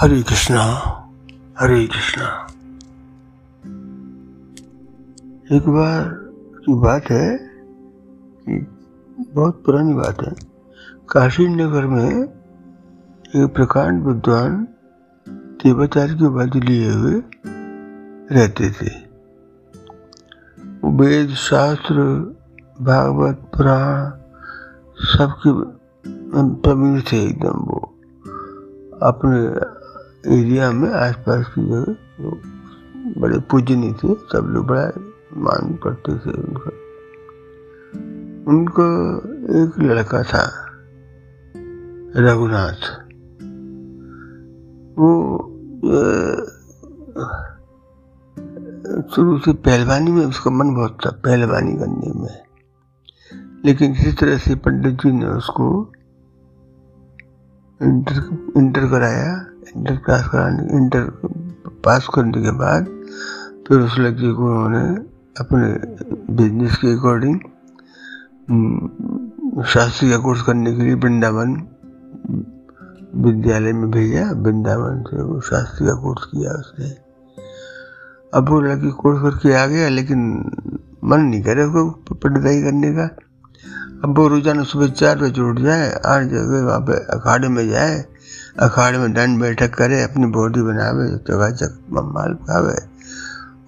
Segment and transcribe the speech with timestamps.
[0.00, 0.62] हरे कृष्णा
[1.58, 2.46] हरे कृष्णा।
[5.56, 6.08] एक बार
[6.58, 7.38] की बात है
[8.48, 8.66] कि
[9.34, 10.32] बहुत पुरानी बात है।
[11.08, 12.22] काशी नगर में
[13.36, 14.68] एक प्रकांड विद्वान
[15.28, 17.22] देवाचार्य की उपाधि लिए हुए
[18.32, 18.90] रहते थे।
[20.84, 21.94] वेद शास्त्र,
[22.80, 24.10] भागवत, पुराण
[24.98, 25.64] सबके
[26.60, 27.86] प्रवीण थे एकदम वो।
[29.02, 29.70] अपने
[30.26, 31.96] एरिया में, आसपास की जगह
[33.20, 34.92] बड़े पूजनीय थे, सब लोग बड़ा
[35.36, 36.70] मान करते थे उनका।
[38.50, 39.16] उनको
[39.62, 40.66] एक लड़का था,
[42.16, 43.10] रघुनाथ।
[44.98, 45.10] वो
[49.14, 52.38] शुरू से पहलवानी में, उसका मन बहुत था, पहलवानी करने में।
[53.64, 55.92] लेकिन किसी तरह से पंडित जी ने उसको
[57.82, 61.04] इंटर इंटर कराया इंटर पास कराने इंटर
[61.84, 62.86] पास करने के बाद
[63.68, 64.84] फिर उस लड़के को उन्होंने
[65.40, 65.66] अपने
[66.34, 67.38] बिज़नेस के अकॉर्डिंग
[68.50, 71.52] हम्म, शास्त्री का कोर्स करने के लिए वृंदावन
[73.14, 76.90] विद्यालय में भेजा। वृंदावन से वो शास्त्री का कोर्स किया उसने।
[78.32, 80.20] अब वो लड़की कोर्स करके आ गया लेकिन
[81.04, 83.08] मन नहीं करे उसको पढ़ाई करने का।
[84.04, 88.04] अब वो रोज़ाना सुबह चार बजे उठ जाए आठ जगह वहाँ पे अखाड़े में जाए
[88.58, 92.76] अखाड़े में दंड बैठक करे, अपनी बॉडी बनावे चकाचक माल खावे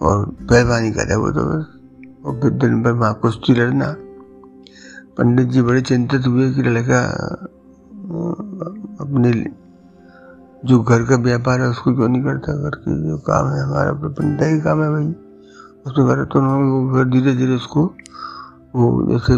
[0.03, 1.43] और पहलवानी करे, वो तो
[2.27, 3.97] और फिर दिन भर वहाँ कुश्ती लड़ना।
[5.19, 7.01] पंडित जी बड़े चिंतित हुए कि लड़का
[9.01, 9.33] अपने
[10.65, 12.53] जो घर का व्यापार है, उसको क्यों नहीं करता?
[12.53, 15.15] घर के जो काम है, हमारा पंडित ही काम है भाई।
[15.87, 17.85] उसमें करे तो उन्होंने फिर धीरे धीरे उसको,
[18.77, 19.37] वो जैसे,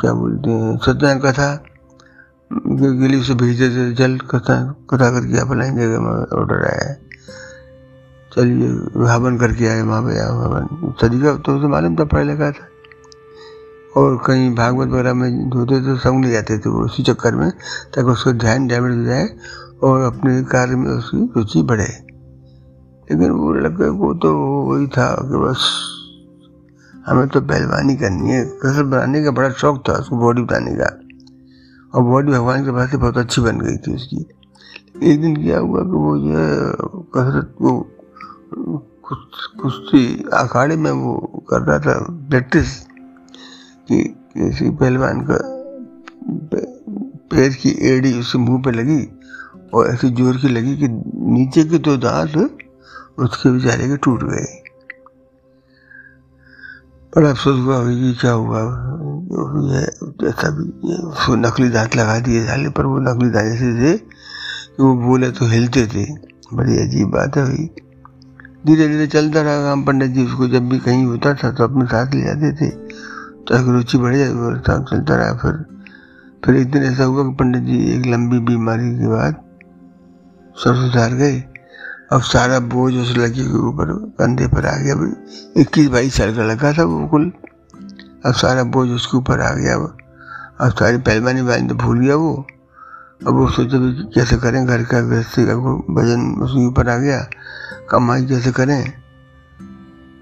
[0.00, 1.64] क्या बोलते हैं सत्यनारायण कथा
[2.50, 4.54] गिली से भेज देते जल कथा
[4.90, 6.94] कथा करके आप लाइन जगह में ऑर्डर आया है।
[8.32, 8.68] चलिए
[9.08, 12.66] हवन करके आए वहाँ पे हवन तरीका तो उसे मालूम था पढ़ा लिखा था।
[13.96, 17.50] और कहीं भागवत वगैरह में धोते तो संग ले जाते थे वो उसी चक्कर में,
[17.50, 19.28] ताकि उसका ध्यान डैमेज हो जाए
[19.82, 24.32] और अपने कार्य में उसकी रुचि बढ़े। लेकिन वो लड़के को तो
[24.66, 25.68] वही था कि बस
[27.06, 30.90] हमें तो पहलवानी करनी है। कसरत बनाने का बड़ा शौक था, उसको बॉडी बनाने का।
[31.94, 34.26] और बॉडी भगवान के पास बहुत अच्छी बन गई थी उसकी।
[35.02, 36.46] एक दिन क्या हुआ कि वो ये
[37.14, 37.72] कसरत वो
[39.60, 40.02] कुश्ती
[40.32, 41.14] अखाड़े में वो
[41.50, 41.98] कर रहा था
[42.30, 42.78] प्रैक्टिस
[43.88, 44.02] कि
[44.36, 45.38] किसी पहलवान का
[47.30, 49.02] पैर की एड़ी उसके मुँह पे लगी
[49.74, 50.88] और ऐसी ज़ोर की लगी कि
[51.30, 52.36] नीचे के दो दांत
[53.18, 54.59] उसके बेचारे के टूट गए।
[57.12, 58.60] बड़ा अफसोस हुआ कि क्या हुआ,
[59.30, 59.86] जो भी है
[60.22, 64.82] जैसा भी उसको नकली दांत लगा दिए साले, पर वो नकली दांत ऐसे थे कि
[64.82, 66.04] वो बोले तो हिलते थे।
[66.54, 67.68] बड़ी अजीब बात है भाई।
[68.66, 71.84] धीरे धीरे चलता रहा काम पंडित जी, उसको जब भी कहीं होता था तो अपने
[71.86, 72.70] साथ ले जाते थे।
[73.46, 75.64] ताकि रुचि बढ़ जाए वो काम चलता रहा। फिर
[76.44, 79.34] फिर एक दिन ऐसा हुआ कि पंडित जी एक लंबी बीमारी के बाद
[80.56, 81.38] सरसों धार गए।
[82.12, 83.86] अब सारा बोझ उस लड़की के ऊपर,
[84.18, 87.32] कंधे पर आ गया। भाई इक्कीस बाईस साल का लगा था वो कुल।
[88.26, 89.76] अब सारा बोझ उसके ऊपर आ गया।
[90.60, 92.46] अब सारी पहलवानी वाली तो भूल गया वो।
[93.26, 95.54] अब वो सोचे भी कैसे करें, घर का गृहस्थी का
[96.00, 97.26] वज़न उसके ऊपर आ गया।
[97.90, 98.92] कमाई कैसे करें?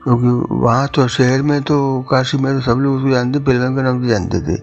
[0.04, 3.82] क्योंकि वहाँ तो शहर में तो काशी में तो सब लोग उसको जानते, पहलवान का
[3.82, 4.56] नाम तो जानते थे।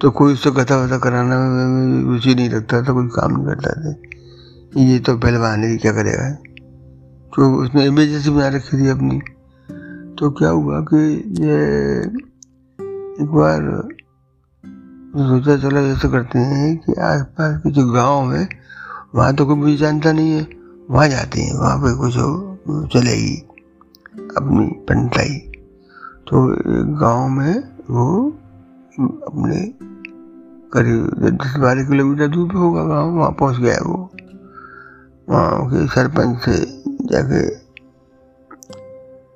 [0.00, 3.70] तो कोई उससे कथा वथा कराना में रुचि नहीं रखता था, कोई काम नहीं करता
[3.70, 4.15] था।
[4.76, 6.30] ये तो पहलवान है क्या करेगा?
[7.32, 9.18] तो उसने इमेज ऐसी बना रखी थी अपनी।
[10.18, 10.96] तो क्या हुआ कि
[11.40, 11.56] ये
[13.22, 13.62] एक बार
[15.18, 18.48] सोचा, चला जैसे करते हैं कि आसपास के जो गाँव है,
[19.14, 20.46] वहाँ तो कोई भी जानता नहीं है।
[20.90, 22.14] वहाँ जाते हैं, वहाँ पे कुछ
[22.92, 23.36] चलेगी
[24.36, 25.38] अपनी पंटाई
[26.28, 26.46] तो
[26.98, 27.54] गाँव में
[27.90, 28.28] वो
[29.00, 29.64] अपने
[30.72, 34.10] करीब दस बारह किलोमीटर दूर पे होगा गाँव, वहाँ पहुँच गया वो।
[35.28, 36.56] वहाँ के सरपंच से
[37.10, 37.40] जाके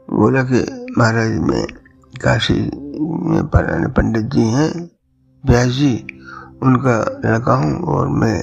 [0.08, 0.60] बोला कि
[0.98, 1.66] महाराज में
[2.14, 4.70] काशी में पढ़ाने पंडित जी हैं,
[5.44, 5.94] व्यास जी,
[6.62, 8.38] उनका लड़का हूँ और मैं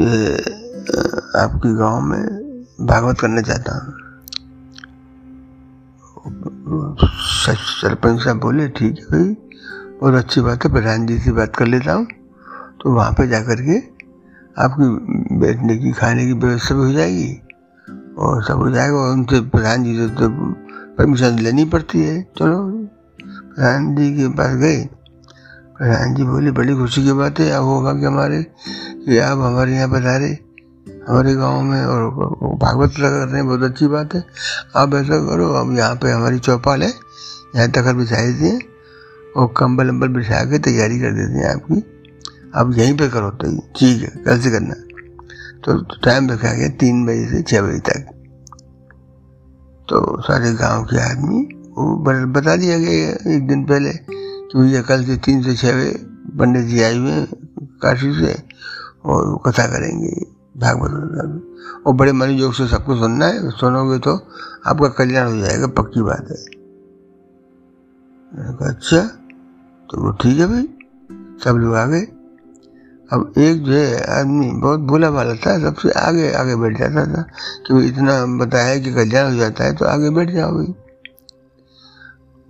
[0.00, 0.34] ये
[1.42, 2.22] आपके गाँव में
[2.86, 4.00] भागवत करना चाहता हूँ।
[7.80, 9.36] सरपंच साहब बोले, ठीक है भाई
[10.02, 12.06] और अच्छी बात है, प्रधान जी से बात कर लेता हूँ
[12.82, 13.78] तो वहाँ पे जाकर के
[14.58, 14.84] आपकी
[15.36, 17.42] बैठने की खाने की व्यवस्था भी हो जाएगी?
[18.18, 20.28] और सब हो जाएगा, और उनसे प्रधान जी से तो
[20.98, 22.70] परमिशन लेनी पड़ती है। चलो,
[23.24, 24.88] प्रधान जी के पास गए।
[25.78, 28.42] प्रधान जी बोले, बड़ी खुशी की बात है, अब होगा कि हमारे?
[29.06, 30.52] कि आप हमारे यहाँ रहे।
[31.08, 32.10] हमारे गाँव में और
[32.54, 34.24] भागवत लगा कर रहे हैं, बहुत अच्छी बात है।
[34.76, 36.92] आप ऐसा करो, अब यहाँ पे हमारी चौपाल है,
[37.56, 38.58] यहाँ तक बिछाई दिए
[39.36, 41.91] और कंबल अम्बल बिछा के तैयारी कर देते हैं आपकी।
[42.52, 44.74] आप यहीं पे करो तो ठीक है, कल से करना।
[45.64, 48.10] तो टाइम रखा गया तीन बजे से छः बजे तक।
[49.88, 51.40] तो सारे गाँव के आदमी,
[51.72, 51.96] वो
[52.28, 55.92] बता दिया गया एक दिन पहले कि भैया कल से तीन से छः बजे
[56.38, 57.24] पंडित जी आए हुए
[57.82, 58.32] काशी से
[59.04, 60.12] और वो कथा करेंगे,
[60.58, 64.14] भागवत और बड़े मन योग से सबको सुनना है, सुनोगे तो
[64.66, 66.36] आपका कल्याण हो जाएगा, पक्की बात है।
[68.68, 69.00] अच्छा
[69.88, 70.68] तो वो ठीक है भाई,
[71.44, 72.06] सब लोग आ गए।
[73.12, 77.22] अब एक जो है आदमी बहुत भोला भाला था सबसे आगे आगे बैठ जाता था।
[77.66, 80.74] कि इतना बताया कि कल्याण हो जाता है तो आगे बैठ जाओ भाई।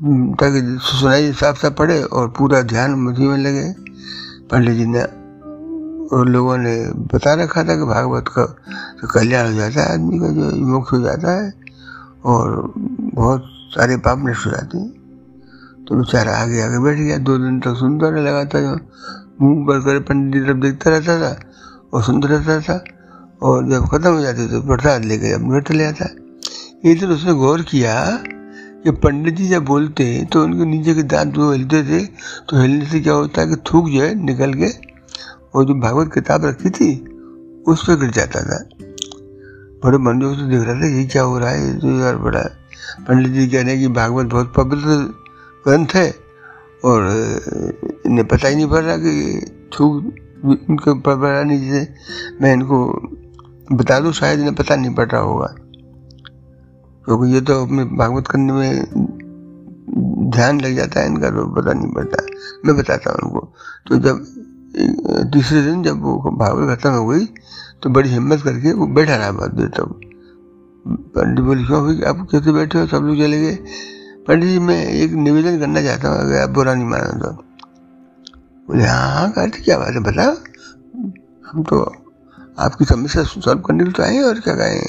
[0.02, 3.74] हम्म, ताकि सुनाई साफ़ साफ़ पड़े और पूरा ध्यान मुझी में लगे।
[4.50, 5.02] पंडित जी ने
[6.16, 8.44] और लोगों ने बता रखा था कि भागवत का
[9.00, 11.54] तो कल्याण हो जाता है आदमी का जो मोक्ष हो जाता है
[12.24, 12.72] और
[13.14, 14.90] बहुत सारे पाप नष्ट हो जाते हैं।
[15.88, 18.78] तो बेचारा आगे आगे बैठ गया। दो दिन तक सुनता रहा लगा था जो
[19.42, 21.36] मुँह पर कर पंडित जी तरफ़ देखता रहता था
[21.92, 22.84] और सुनता रहता था
[23.42, 26.04] और जब खत्म हो जाती तो प्रसाद लेकर अपने घर चले आता।
[26.84, 27.94] एक दिन उसने गौर किया
[28.84, 32.04] कि पंडित जी जब बोलते तो उनके नीचे के दांत जो हिलते थे
[32.48, 34.70] तो हिलने से क्या होता है कि थूक जो है निकल के
[35.54, 36.90] और जो भागवत किताब रखी थी,
[37.68, 38.58] उस पर गिर जाता था।
[39.84, 41.66] बड़े मंदिर से देख रहा था, ये क्या हो रहा है?
[41.66, 42.42] ये तो यार बड़ा,
[43.08, 44.96] पंडित जी कह रहे हैं कि भागवत बहुत पवित्र
[45.66, 46.21] ग्रंथ है।
[46.84, 47.08] और
[48.06, 49.12] इन्हें पता ही नहीं पड़ रहा कि
[49.74, 50.04] थूक
[50.44, 51.94] उनके पड़ा नहीं जैसे
[52.42, 52.78] मैं इनको
[53.72, 55.46] बता दूँ, शायद इन्हें पता नहीं पड़ रहा होगा।
[57.04, 58.72] क्योंकि ये तो अपने भागवत करने में
[60.30, 62.26] ध्यान लग जाता है इनका तो पता नहीं पड़ता।
[62.66, 63.52] मैं बताता हूँ उनको।
[63.88, 64.24] तो जब
[65.32, 67.24] तीसरे दिन जब वो भागवत खत्म हो गई
[67.82, 70.00] तो बड़ी हिम्मत करके वो बैठा रहा बहुत देर तक
[71.14, 72.86] पंडित बोले, क्यों भाई, आप कैसे बैठे हो?
[72.86, 73.58] सब लोग चले गए।
[74.28, 77.30] पंडित जी, मैं एक निवेदन करना चाहता हूँ, अगर आप बुरा नहीं माना तो।
[78.68, 80.26] बोले हाँ कहते क्या बात है, बता।
[81.50, 81.80] हम तो
[82.58, 84.82] आपकी समस्या सॉल्व करने के तो आए और क्या कहें।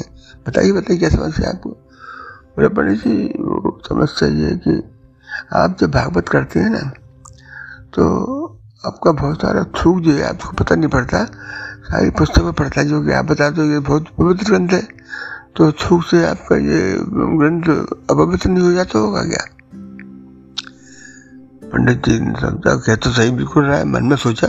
[0.48, 1.70] बताइए बताइए, क्या समस्या है आपको?
[1.70, 4.82] बोले, पंडित जी, वो समस्या ये है कि
[5.54, 6.92] आप जब भागवत करते हैं ना
[7.94, 8.04] तो
[8.86, 11.24] आपका बहुत सारा थूक जो है, आपको पता नहीं पड़ता।
[11.84, 14.82] सारी पुस्तक पढ़ता जो कि आप बताते हो ये बहुत पवित्र ग्रंथ है।
[15.56, 16.98] तो छूक से आपका ये
[17.38, 17.64] ग्रंथ
[18.12, 19.46] अपवित्र नहीं हो जाता होगा क्या?
[21.70, 24.48] पंडित जी ने समझा कह तो सही बिल्कुल रहा है। मन में सोचा,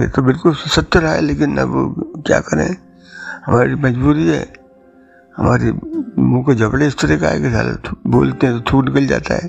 [0.00, 2.76] ये तो बिल्कुल सत्य रहा है, लेकिन अब क्या करें?
[3.46, 4.52] हमारी मजबूरी है।
[5.36, 5.72] हमारी
[6.18, 9.46] मुँह को जबड़े इस तरह का है कि बोलते हैं तो थूक निकल जाता है।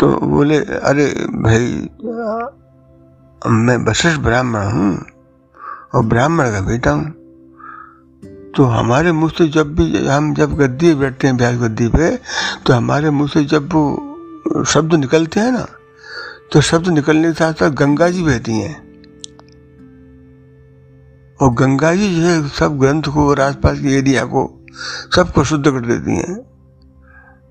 [0.00, 1.06] तो बोले, अरे
[1.42, 1.88] भाई,
[3.52, 5.06] मैं वशिष्ठ ब्राह्मण हूँ
[5.94, 7.21] और ब्राह्मण का बेटा हूँ।
[8.56, 12.10] तो हमारे मुँह से जब भी हम जब गद्दी बैठते हैं ब्याज गद्दी पे
[12.66, 15.66] तो हमारे मुँह से जब वो शब्द निकलते हैं ना
[16.52, 18.76] तो शब्द निकलने के साथ साथ गंगा जी बहती हैं।
[21.40, 24.42] और गंगा जी जो है, सब ग्रंथ को और आसपास के एरिया को
[25.16, 26.36] सबको शुद्ध कर देती हैं।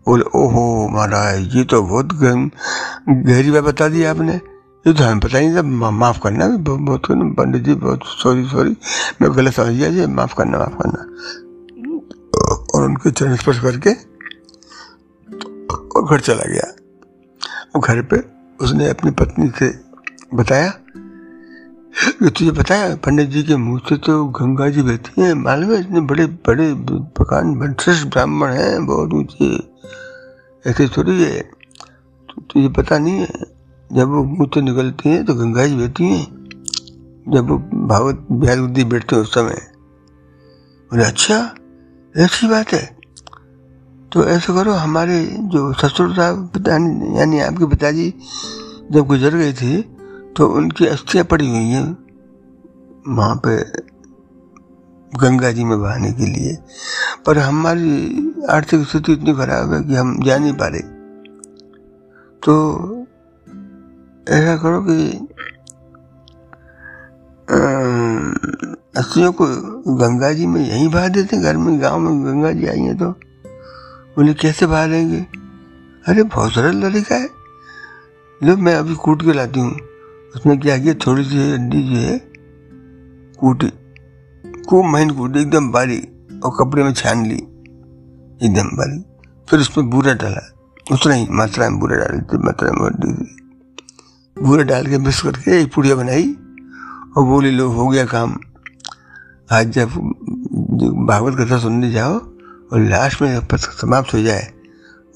[0.05, 4.39] बोले, ओहो महाराज, ये तो बहुत गहरी बात बता दी आपने।
[4.87, 5.61] ये तो हमें पता नहीं था
[5.91, 8.75] माफ़ करना बहुत पंडित जी, बहुत सॉरी सॉरी
[9.21, 11.01] मैं गलत समझ गया, जी, माफ़ करना माफ़ करना।
[12.75, 13.93] और उनके चरण स्पर्श करके,
[15.89, 16.71] और घर चला गया।
[17.75, 18.23] और घर पे
[18.61, 19.69] उसने अपनी पत्नी से
[20.33, 25.71] बताया कि तुझे बताया पंडित जी के मुँह से तो गंगा जी बहती हैं, मालूम
[25.73, 26.73] है, इतने बड़े बड़े,
[27.17, 29.55] प्रकांड, वंशज ब्राह्मण हैं, बहुत ऊँचे।
[30.67, 31.41] ऐसे थोड़ी है
[32.29, 33.60] तुझे पता नहीं है
[33.91, 36.25] जब वो मुँह से निकलती हैं तो गंगा जी बहती हैं।
[37.27, 37.57] जब वो
[37.87, 39.61] भागवत बिहार बुद्धि बैठते हैं उस समय,
[40.91, 41.37] बोले अच्छा
[42.15, 42.85] ऐसी बात है।
[44.11, 46.67] तो ऐसा करो, हमारे जो ससुर साहब
[47.17, 48.13] यानी आपके पिताजी
[48.91, 49.81] जब गुजर गए थे
[50.35, 51.85] तो उनकी अस्थियाँ पड़ी हुई हैं
[53.09, 53.55] वहाँ पे
[55.11, 56.57] गंगा जी में बहाने के लिए।
[57.25, 57.91] पर हमारी
[58.49, 60.81] आर्थिक स्थिति इतनी खराब है कि हम जा नहीं पा रहे।
[62.43, 63.00] तो
[64.29, 65.05] ऐसा करो कि
[68.97, 69.45] अस्थियों को
[69.95, 73.09] गंगा जी में यहीं बहा देते घर में गाँव में गंगा जी आई है तो
[74.15, 75.19] बोले कैसे बहा देंगे?
[76.07, 77.29] अरे, बहुत सरल तरीका है।
[78.43, 79.71] लो, मैं अभी कूट के लाती हूँ।
[80.35, 80.93] उसमें क्या किया?
[81.07, 82.17] थोड़ी सी अंडी जो है,
[83.39, 83.69] कूटी,
[84.69, 87.35] खूब महीन कूटी, एकदम बारीक और कपड़े में छान ली,
[88.45, 89.05] एकदम बारीक
[89.49, 90.49] फिर उसमें बूरा डाला।
[90.91, 93.37] उतना ही, मात्रा में बूरा डाल दी मात्रा में दी
[94.41, 96.23] भूरे डाल के मिक्स करके एक पुड़िया बनाई
[97.17, 98.35] और बोली लो हो गया काम।
[99.51, 99.89] आज जब
[101.07, 104.47] भागवत कथा सुनने जाओ और लास्ट में समाप्त हो जाए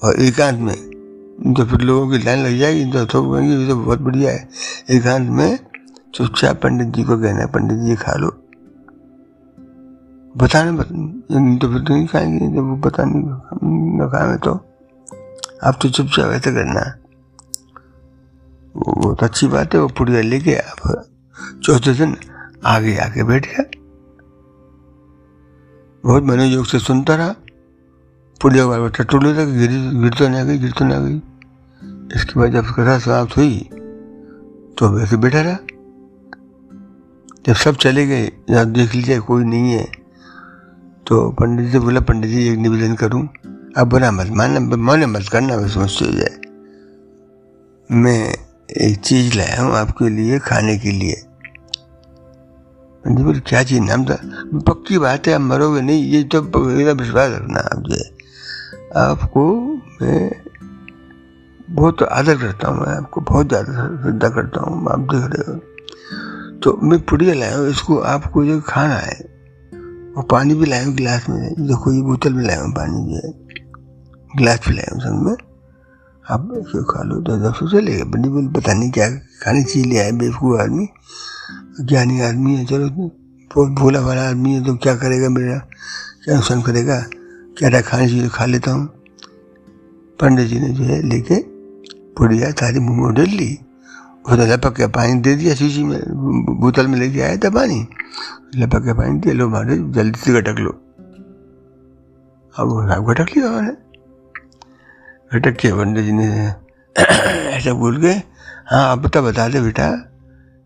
[0.02, 4.00] और एकांत में तो फिर लोगों की लाइन लग जाएगी तो थोक ये तो बहुत
[4.00, 4.48] बढ़िया है।
[4.90, 5.58] एकांत में
[6.14, 8.28] चुपचाप पंडित जी को कहना है पंडित जी खा लो।
[10.34, 10.88] बताने बत,
[11.60, 14.54] तो फिर तो नहीं खाएँगे जब वो बताने न खाए तो
[15.64, 16.80] आप तो चुपचाप ऐसे करना
[18.76, 21.04] बहुत अच्छी बात है, वो पुड़िया लेके आप
[21.64, 22.16] चौथे दिन
[22.66, 23.64] आगे आके बैठ गया।
[26.04, 27.34] बहुत मनोयोग से सुनता रहा।
[28.40, 29.70] पुड़िया बार बार टूट लेता गिर
[30.02, 33.58] गिर तो नहीं गई गिर तो नहीं गई। इसके बाद जब कथा समाप्त हुई
[34.78, 35.58] तो वैसे बैठा रहा।
[37.46, 39.84] जब सब चले गए, यहाँ देख लीजिए, कोई नहीं है।
[41.06, 43.28] तो पंडित जी बोला, पंडित जी, एक निवेदन करूँ
[43.76, 46.40] अब बुरा मत मानना माने मत करना बस मुझसे हो जाए।
[47.90, 51.14] मैं एक चीज़ लाया हूँ आपके लिए खाने के लिए।
[53.04, 53.80] पंडित बोले, क्या चीज़?
[53.80, 54.18] नाम था
[54.66, 57.96] पक्की बात है, आप मरोगे नहीं, ये तो विश्वास रखना आप जो
[59.00, 59.44] आपको
[60.02, 60.30] मैं
[61.70, 65.58] बहुत आदर करता हूँ, मैं आपको बहुत ज़्यादा श्रद्धा करता हूँ, आप देख रहे हो।
[66.62, 69.18] तो मैं पुड़िया लाया हूँ, इसको आपको जो खाना है
[70.16, 73.26] और पानी भी लाया हूँ, गिलास में। देखो, ये बोतल में लाया हूँ पानी जो
[73.26, 73.32] है
[74.30, 75.36] गिलास भी लाया हूँ संग में।
[76.30, 76.40] आप
[76.90, 79.10] खा लो तो दस सौ चलेगा बंडी बोल, पता नहीं क्या
[79.42, 80.88] खाने चीज़ ले आए, बेवकूफ़ आदमी।
[81.80, 85.58] ज्ञानी आदमी है, चलो, बहुत भोला वाला आदमी है तो क्या करेगा मेरा?
[86.24, 87.00] क्या नुकसान करेगा?
[87.58, 88.86] क्या खाने चीज़ खा लेता हूँ?
[90.20, 91.38] पंडित जी ने जो है लेके
[92.16, 93.58] पुड़िया तारी मुँह में डाल ली।
[94.26, 96.00] उसने लपक के पानी दे दिया, शीशी में,
[96.60, 97.86] बोतल में लेके आया था पानी।
[98.56, 100.70] लपक के पानी दिया, लो, मारे, जल्दी से गटक लो।
[102.58, 103.85] अब गटक लिया मैंने
[105.30, 106.26] गटक के पंडित जी ने।
[106.96, 108.12] ऐसा बोल के
[108.66, 109.90] हाँ अब बता बता दे बेटा,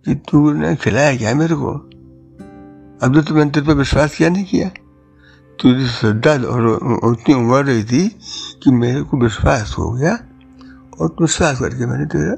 [0.07, 1.73] कि तूने खिलाया क्या मेरे को?
[3.03, 4.69] अब तो मैंने तेरे पर विश्वास किया नहीं किया?
[5.59, 6.67] तुझे श्रद्धा और
[7.05, 8.09] उतनी उम्र रही थी
[8.63, 10.13] कि मेरे को विश्वास हो गया,
[11.01, 12.37] और विश्वास करके मैंने तेरा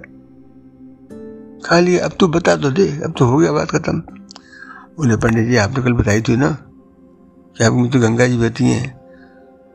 [1.64, 5.48] खा लिया। अब तू बता तो दे, अब तो हो गया बात खत्म। बोले, पंडित
[5.48, 6.50] जी, आपने कल बताई थी ना
[7.56, 9.01] कि आप तो गंगा जी बहती हैं।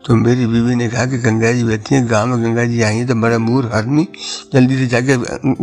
[0.07, 2.95] तो मेरी बीवी ने कहा कि गंगा जी बहती हैं, गाँव में गंगा जी आई
[2.95, 4.07] हैं तो बड़ा मूर आदमी,
[4.53, 5.17] जल्दी से जाके,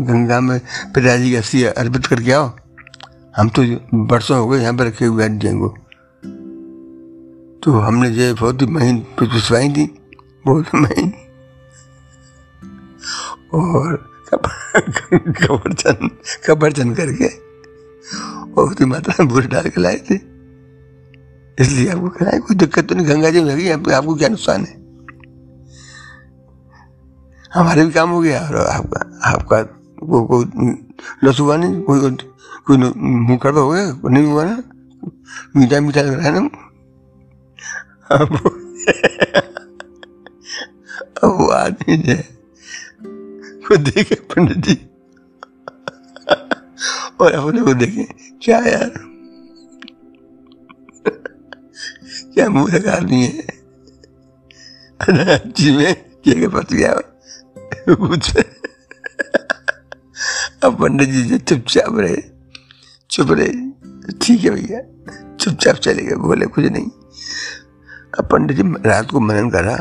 [0.05, 0.59] गंगा में
[0.95, 2.51] पिताजी की अस्थि अर्पित करके आओ।
[3.35, 3.63] हम तो
[4.07, 5.69] बरसों हो गए, यहाँ पर रखे हुए बैठ जाएँगे
[7.63, 9.87] तो हमने जो बहुत ही महीन पिछवाई थी
[10.47, 11.13] बहुत महीन।
[13.55, 13.97] और
[14.29, 16.11] कबरचन
[16.47, 17.29] कबरचन करके
[18.53, 20.34] और उसकी माता ने बूढ़े डाल के लाए थे।
[21.59, 24.83] इसलिए आपको खिलाए कोई दिक्कत तो नहीं, गंगा जी में गई आपको क्या नुकसान है?
[27.55, 29.61] हमारे भी काम हो गया, और आपका आपका
[30.03, 30.45] वो कोई
[31.25, 31.83] लसुआ नहीं?
[31.83, 32.17] कोई
[32.67, 34.11] कोई मुँह कड़वा हो गया?
[34.11, 34.63] नहीं हुआ ना?
[35.57, 36.49] मीठा मीठा लग रहा है ना?
[38.15, 38.31] अब
[41.25, 42.17] वो आदमी है
[43.65, 44.75] वो देखे पंडित जी।
[47.21, 48.05] और अपने को देखे।
[48.43, 48.91] क्या यार?
[52.35, 53.43] क्या मुँह लगा आदमी है
[55.49, 56.93] जी में क्या फंस गया
[58.01, 58.43] मुझसे
[60.65, 62.17] अब पंडित जी जो चुपचाप रहे,
[63.11, 63.49] चुप रहे।
[64.13, 64.81] ठीक है भैया,
[65.37, 66.89] चुपचाप चले गए, बोले कुछ नहीं।
[68.19, 69.77] अब पंडित जी रात को मनन करा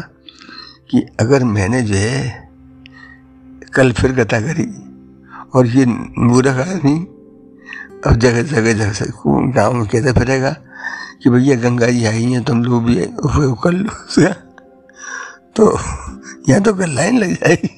[0.92, 2.50] कि अगर मैंने जो है
[3.76, 4.68] कल फिर कथा करी,
[5.56, 6.96] और ये मूर्ख आदमी
[8.08, 10.56] अब जगह जगह जगह गाँव में कहते फिरेगा
[11.24, 12.96] कि भैया गंगा जी आई हैं तुम लोग भी
[13.64, 14.34] कर लो
[15.56, 15.68] तो
[16.50, 17.70] यहाँ तो कल लाइन लग जाएगी।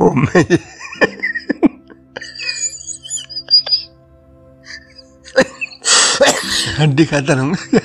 [0.00, 0.44] ओ मैं
[6.78, 7.80] हड्डी खाता रहूँगा।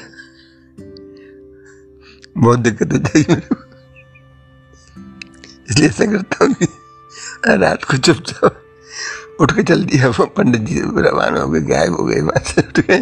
[2.37, 3.55] बहुत दिक्कत हो जाएगी मेरे को।
[5.69, 6.55] इसलिए ऐसा करता हूँ
[7.59, 8.61] रात को चुपचाप
[9.41, 12.61] उठ के चल दिया वो, पंडित जी रवाना हो गए, गायब हो गए वहाँ से
[12.61, 12.99] उठ गए।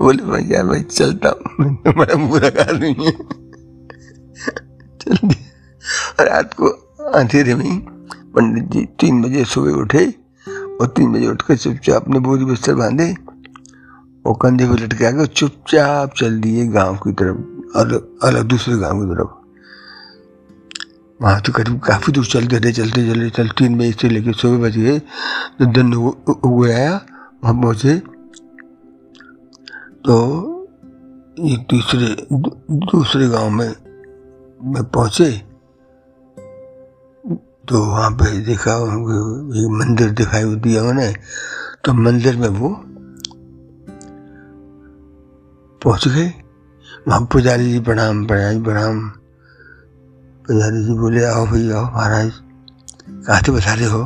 [0.00, 3.12] बोले, भैया, मैं चलता हूँ बड़ा बुरा आदमी है।
[5.00, 6.68] चल दिया रात को
[7.12, 7.80] अंधेरे में
[8.34, 10.06] पंडित जी तीन बजे सुबह उठे
[10.80, 13.14] और तीन बजे उठ कर चुपचाप अपने बोरी बिस्तर बांधे
[14.26, 19.00] और कंधे पे लटके आगे चुपचाप चल दिए गाँव की तरफ़ अलग अलग दूसरे गाँव
[19.00, 19.41] की तरफ़।
[21.22, 24.58] वहाँ तो करीब काफ़ी दूर चलते रहे चलते चलते चल तीन बजे से लेकर सुबह
[24.58, 25.92] बज गए तो दिन
[26.66, 26.94] आया,
[27.44, 27.98] वहाँ पहुँचे।
[30.04, 30.16] तो
[31.38, 33.68] एक तीसरे, दूसरे गाँव में
[34.64, 35.30] में पहुँचे।
[37.68, 41.14] तो वहाँ पे देखा एक मंदिर दिखाई दिया उन्हें
[41.84, 42.68] तो मंदिर में वो
[45.82, 46.32] पहुँच गए।
[47.08, 49.21] वहाँ पुजारी जी प्रणाम प्रणाम प्रणाम।
[50.46, 52.30] पुजारी जी बोले, आओ भैया आओ महाराज
[53.26, 54.02] कहाँ बता रहे हो?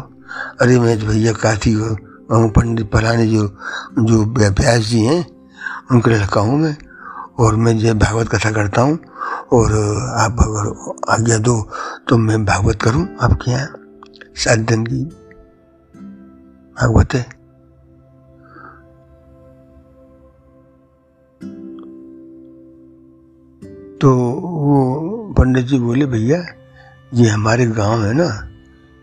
[0.60, 1.96] अरे, मैं तो भैया काशी हो
[2.30, 3.46] पंडित फलाने जो
[3.98, 5.24] जो व्यास जी हैं,
[5.90, 6.76] उनके लड़का हूँ मैं,
[7.38, 8.98] और मैं जो भागवत कथा करता हूँ,
[9.52, 9.72] और
[10.18, 10.66] आप अगर
[11.12, 11.56] आज्ञा दो
[12.08, 13.68] तो मैं भागवत करूँ आपके यहाँ,
[14.36, 15.04] सात दिन की
[16.76, 17.35] भागवत है।
[24.00, 26.44] तो वो पंडित जी बोले, भैया,
[27.14, 28.28] ये हमारे गाँव है ना,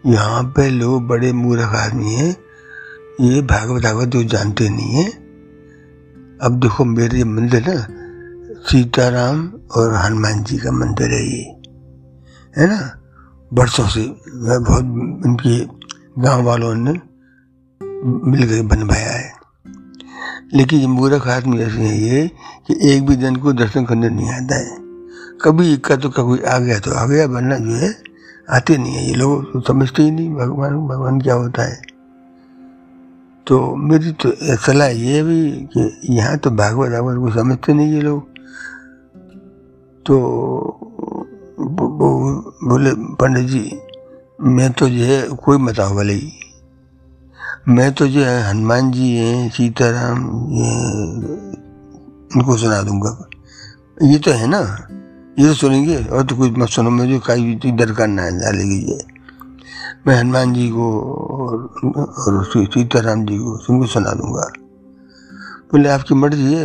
[0.06, 2.36] यहाँ पे लोग बड़े मूर्ख आदमी हैं।
[3.22, 5.10] ये भागवत भागवत जो जानते नहीं हैं।
[6.42, 7.76] अब देखो, मेरे ये मंदिर ना,
[8.62, 11.44] सीताराम और हनुमान जी का मंदिर है ये,
[12.58, 12.80] है ना?
[13.54, 14.06] बरसों से
[14.60, 14.84] बहुत
[15.26, 15.60] उनके
[16.22, 16.92] गाँव वालों ने
[18.32, 19.32] मिलकर बनवाया है।
[20.54, 22.28] लेकिन ये मूर्ख आदमी ऐसे है ये
[22.68, 24.83] कि एक भी दिन को दर्शन करने नहीं आता है।
[25.44, 27.94] कभी इक्का तो कभी आ गया तो आ गया वरना जो है,
[28.50, 31.82] आते नहीं है ये लोग तो समझते ही नहीं, भगवान भगवान क्या होता है।
[33.48, 38.02] तो मेरी तो सलाह ये भी कि यहाँ तो भागवत भागवत को समझते नहीं ये
[38.02, 38.22] लोग।
[40.06, 40.16] तो
[41.60, 43.80] बोले, पंडित जी,
[44.42, 46.32] मैं तो जो है कोई बताओ भले ही
[47.68, 50.20] मैं तो जो है हनुमान जी हैं, सीताराम,
[50.52, 50.72] ये,
[52.36, 53.12] उनको सुना दूँगा।
[54.04, 54.60] ये तो है ना?
[55.40, 55.98] ये तो सुनेंगे?
[56.06, 58.98] और तो कुछ मत सुनो मुझे कहीं इधर करना है डालेगी ये
[60.08, 60.86] मैं हनुमान जी को
[61.36, 61.58] और,
[62.20, 64.52] और सीताराम जी को सुनको सुना दूँगा।
[65.72, 66.64] बोले आपकी मर्ज़ी है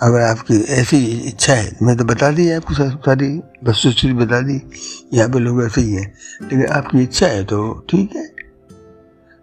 [0.00, 3.28] अगर आपकी ऐसी इच्छा है मैं तो बता दी आपको सारी
[3.64, 4.60] बस वस्तु बता दी
[5.14, 7.58] यहाँ पे लोग ऐसे ही हैं। लेकिन आपकी इच्छा है तो
[7.90, 8.26] ठीक है।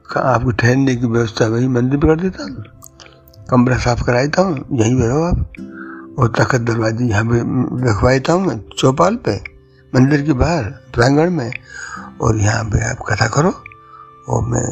[0.06, 2.64] आपको ठहरने की व्यवस्था वही मंदिर पर कर देता हूँ।
[3.50, 5.54] कमरा साफ़ करा देता हूँ यहीं रहो आप।
[6.20, 7.40] और तखत दरवाजे यहाँ पे
[7.90, 9.36] रखवा देता हूँ मैं चौपाल पे,
[9.94, 10.64] मंदिर के बाहर,
[10.96, 11.52] प्रांगण में।
[12.22, 13.52] और यहाँ पे आप कथा करो,
[14.30, 14.64] और मैं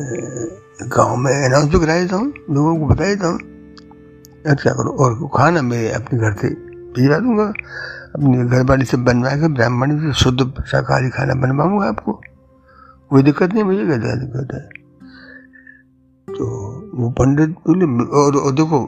[0.90, 3.40] गाँव में अनाउंस भी करा देता हूँ लोगों को बता देता हूँ
[4.46, 6.50] क्या करो, और खाना मैं अपने घर से
[6.96, 7.44] भिजवा दूँगा।
[8.16, 12.14] अपने घर वाली से बनवा के ब्राह्मण से शुद्ध शाकाहारी खाना बनवाऊँगा आपको।
[13.12, 14.62] कोई दिक्कत नहीं, मुझे क्या दिक्कत है?
[16.28, 16.46] तो
[16.94, 18.80] वो पंडित बोले और देखो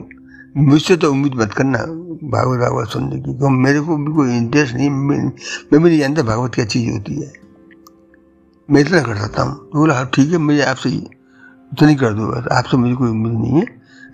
[0.57, 1.77] मुझसे तो उम्मीद मत करना
[2.29, 5.31] भागवत भागवत सुनने की क्यों मेरे को भी कोई इंटरेस्ट नहीं। मैं,
[5.73, 7.33] भी नहीं जानता भागवत क्या चीज़ होती है।
[8.69, 12.13] मैं इतना कर सकता हूँ। तो बोला हाँ ठीक है मुझे आपसे इतना ही कर
[12.13, 13.65] दो बस। आपसे मुझे कोई उम्मीद नहीं है।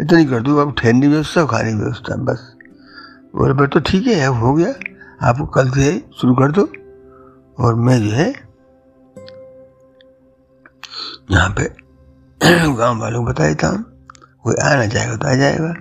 [0.01, 2.55] इतना ही कर दो आप ठहरने की व्यवस्था और खाने की व्यवस्था बस।
[3.35, 4.73] बोले भाई तो ठीक है हो गया।
[5.21, 6.67] आप कल से शुरू कर दो।
[7.63, 8.29] और मैं जो है
[11.31, 11.63] यहाँ पे
[12.75, 13.83] गाँव वालों को बता देता हूँ
[14.43, 15.73] कोई आना चाहेगा तो आ जाएगा।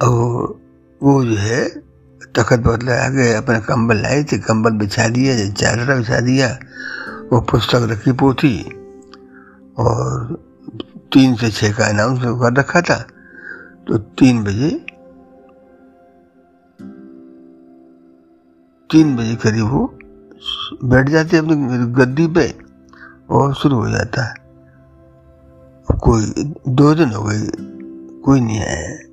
[0.00, 0.58] और
[1.00, 1.64] वो जो है,
[2.34, 6.48] तखत बदला आगे अपना कंबल लाई थी, कंबल बिछा दिया चादर बिछा दिया,
[7.32, 8.56] वो पुस्तक रखी पोथी
[9.78, 10.34] और
[11.12, 12.98] तीन से छः का अनाउंस कर रखा था
[13.88, 14.70] तो तीन बजे
[18.90, 19.86] तीन बजे करीब वो
[20.84, 21.54] बैठ जाते अपनी
[21.94, 22.46] गद्दी पे,
[23.30, 24.34] और शुरू हो जाता है।
[25.98, 26.24] कोई
[26.68, 27.40] दो दिन हो गए,
[28.24, 29.05] कोई नहीं आया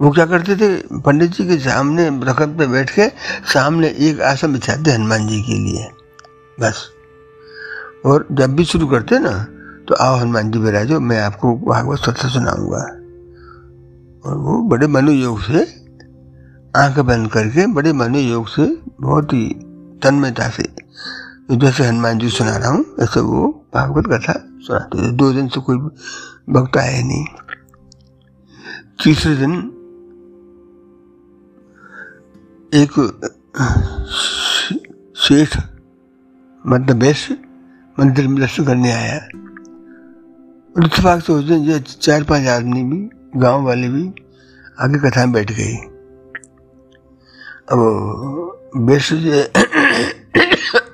[0.00, 0.76] वो क्या करते थे?
[1.00, 3.08] पंडित जी के सामने रखत पे बैठ के
[3.52, 5.88] सामने एक आसन बिछाते हनुमान जी के लिए।
[6.58, 6.88] बस।
[8.06, 9.32] और जब भी शुरू करते ना
[9.88, 12.82] तो आओ हनुमान जी विराजो मैं आपको भागवत सत्य सुनाऊँगा।
[14.24, 15.60] और वो बड़े मनोयोग से
[16.74, 18.66] आँख बंद करके, बड़े मनोयोग से
[19.00, 19.48] बहुत ही
[20.02, 20.68] तन्मयता से
[21.50, 25.60] जैसे हनुमान जी सुना रहा हूँ, ऐसे वो भागवत कथा सुनाते थे। दो दिन से
[25.60, 25.76] कोई
[26.50, 27.24] भक्त आया नहीं।
[29.04, 29.56] तीसरे दिन
[32.74, 32.92] एक
[35.16, 35.56] सेठ
[36.66, 37.34] मतलब वैश्य
[38.00, 39.16] मंदिर में दर्शन करने आया
[40.84, 42.98] इतफाक से उस दिन ये चार पाँच आदमी भी,
[43.36, 44.02] गाँव वाले भी
[44.80, 45.76] आगे कथा में बैठ गए।
[47.72, 47.78] अब
[48.76, 49.32] वैश्य जो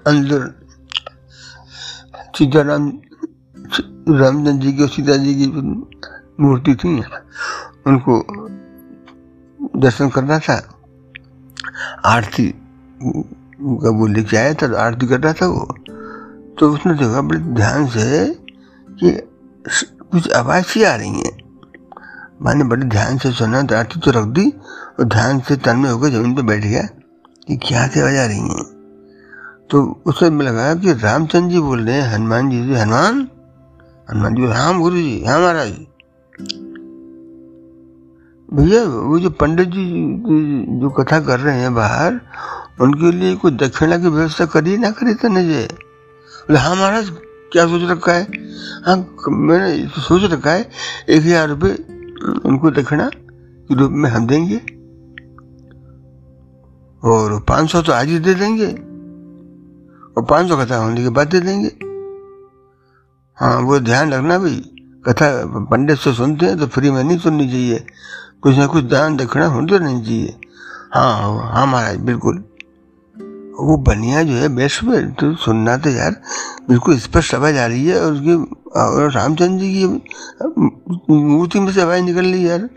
[0.06, 0.46] अंदर
[2.38, 2.88] सीताराम,
[4.08, 5.46] रामचंद्र जी की और सीता जी की
[6.42, 6.94] मूर्ति थी।
[7.86, 8.20] उनको
[9.80, 10.56] दर्शन करना था।
[12.04, 12.46] आरती
[13.02, 15.64] का वो लेके आया था, आरती कर रहा था वो।
[16.58, 18.04] तो उसने देखा बड़े ध्यान से
[18.88, 19.10] कि
[20.12, 21.32] कुछ आवाज़ सी आ रही है।
[22.42, 24.48] मैंने बड़े ध्यान से सुना तो आरती तो रख दी
[24.98, 26.82] और ध्यान से तन में होकर ज़मीन पर बैठ गया
[27.46, 28.64] कि क्या से आवाज़ आ रही है।
[29.70, 33.28] तो उसे लगा कि रामचंद्र जी बोल रहे हैं, हनुमान जी से, हनुमान?
[34.10, 35.74] हनुमान जी हाँ गुरु जी हाँ महाराज।
[38.54, 39.84] भैया, वो जो पंडित जी
[40.24, 42.20] की जो कथा कर रहे हैं बाहर,
[42.80, 45.66] उनके लिए कोई दक्षिणा की व्यवस्था करी ना करी तो नहीं
[46.48, 47.10] बोले हाँ महाराज,
[47.52, 48.24] क्या सोच रखा है?
[48.86, 48.96] हाँ
[49.28, 50.70] मैंने सोच रखा है,
[51.08, 51.72] एक हज़ार रुपये
[52.44, 54.56] उनको दक्षिणा के रूप में हम देंगे।
[57.02, 58.66] और पाँच सौ तो आज ही दे देंगे।
[60.16, 61.70] और पाँच सौ कथा होने के बाद दे देंगे।
[63.38, 64.62] हाँ वो ध्यान रखना भाई
[65.04, 65.28] कथा
[65.70, 67.86] पंडित से सुनते हैं तो फ्री में नहीं सुननी चाहिए।
[68.44, 70.34] कुछ ना कुछ दान दक्षिणा होने तो नहीं चाहिए।
[70.94, 71.12] हाँ
[71.52, 72.44] हाँ महाराज, बिल्कुल।
[73.60, 76.16] वो बनिया जो है बेस्ट में तो सुनना तो यार,
[76.68, 78.34] बिल्कुल स्पष्ट आवाज़ आ रही है और उसकी,
[78.80, 82.68] और रामचंद्र जी की मूर्ति में से आवाज़ निकल रही है यार।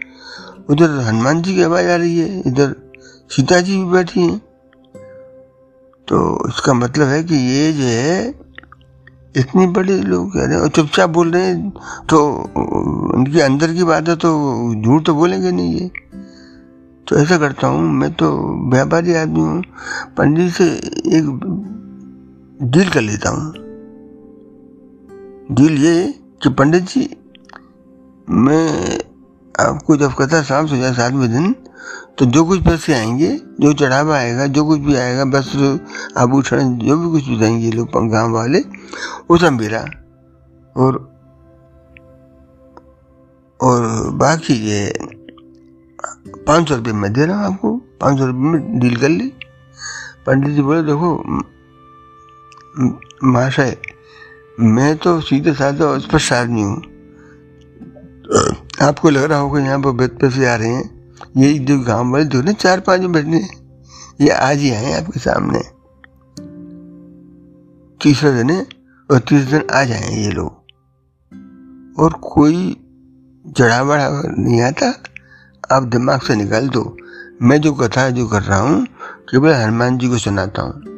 [0.70, 2.76] उधर हनुमान जी की आवाज़ आ रही है, इधर
[3.32, 4.38] सीता जी भी बैठी हैं।
[6.08, 8.47] तो इसका मतलब है कि ये जो है
[9.38, 11.70] इतनी बड़ी लोग कह रहे हैं चुपचाप बोल रहे हैं
[12.10, 12.18] तो
[13.16, 14.30] उनके अंदर की बात है तो
[14.76, 15.92] झूठ तो बोलेंगे नहीं ये।
[17.08, 18.28] तो ऐसा करता हूँ, मैं तो
[18.72, 19.62] व्यापारी आदमी हूँ,
[20.18, 20.66] पंडित से
[21.18, 21.26] एक
[22.64, 23.54] डील कर लेता हूँ।
[25.52, 27.10] डील ये कि पंडित जी,
[28.28, 28.98] मैं
[29.56, 31.56] आपको जब कथा शाम हो जाए सातवें दिन
[32.18, 33.30] तो जो कुछ पैसे आएँगे,
[33.62, 35.52] जो चढ़ावा आएगा, जो कुछ भी आएगा, बस
[36.18, 38.60] आभूषण, जो भी कुछ भी देंगे लोग गाँव वाले,
[39.30, 39.86] वो सब मेरा।
[40.76, 40.98] और
[43.60, 44.94] और बाकी ये
[46.48, 49.32] पाँच सौ रुपये मैं दे रहा हूँ आपको, पाँच सौ रुपये में डील कर ली।
[50.26, 51.16] पंडित जी बोले, देखो
[53.24, 53.78] महाशय,
[54.60, 56.78] मैं तो सीधे साधे और स्पष्ट आदमी हूँ।
[58.82, 60.97] आपको लग रहा होगा यहाँ पर बेद पैसे आ रहे हैं।
[61.38, 63.38] ये जो गाँव वाले जो ना, चार पाँच बैठने
[64.22, 65.60] ये आज ही आए आपके सामने।
[68.02, 68.68] तीसरा दिन है
[69.12, 70.58] और तीसरे दिन आ जाए ये लोग।
[72.00, 72.78] और कोई
[73.58, 75.04] चढ़ा बढ़ा नहीं आता,
[75.72, 76.98] आप दिमाग से निकाल दो।
[77.42, 78.86] मैं जो कथा जो कर रहा हूँ,
[79.32, 80.98] केवल हनुमान जी को सुनाता हूँ।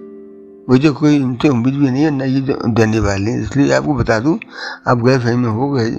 [0.69, 4.39] मुझे कोई इनसे उम्मीद भी नहीं है, न ये देने वाले इसलिए आपको बता दूँ,
[4.87, 5.91] आप गए फहमी हो गए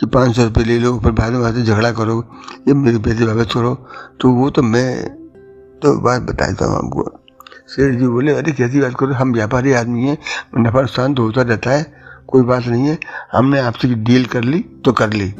[0.00, 2.28] कि पाँच सौ रुपये ले लो बाद में बाद झगड़ा करो,
[2.68, 3.88] ये मेरे पैसे वापस करो।
[4.20, 5.08] तो वो तो मैं
[5.82, 7.20] तो बात बताता हूँ आपको।
[7.68, 10.18] शेर जी बोले, अरे, कैसी बात करो, हम व्यापारी आदमी हैं,
[10.58, 11.94] नफा नुकसान तो होता रहता है,
[12.28, 12.98] कोई बात नहीं है।
[13.32, 15.30] हमने आपसे डील कर ली तो कर ली।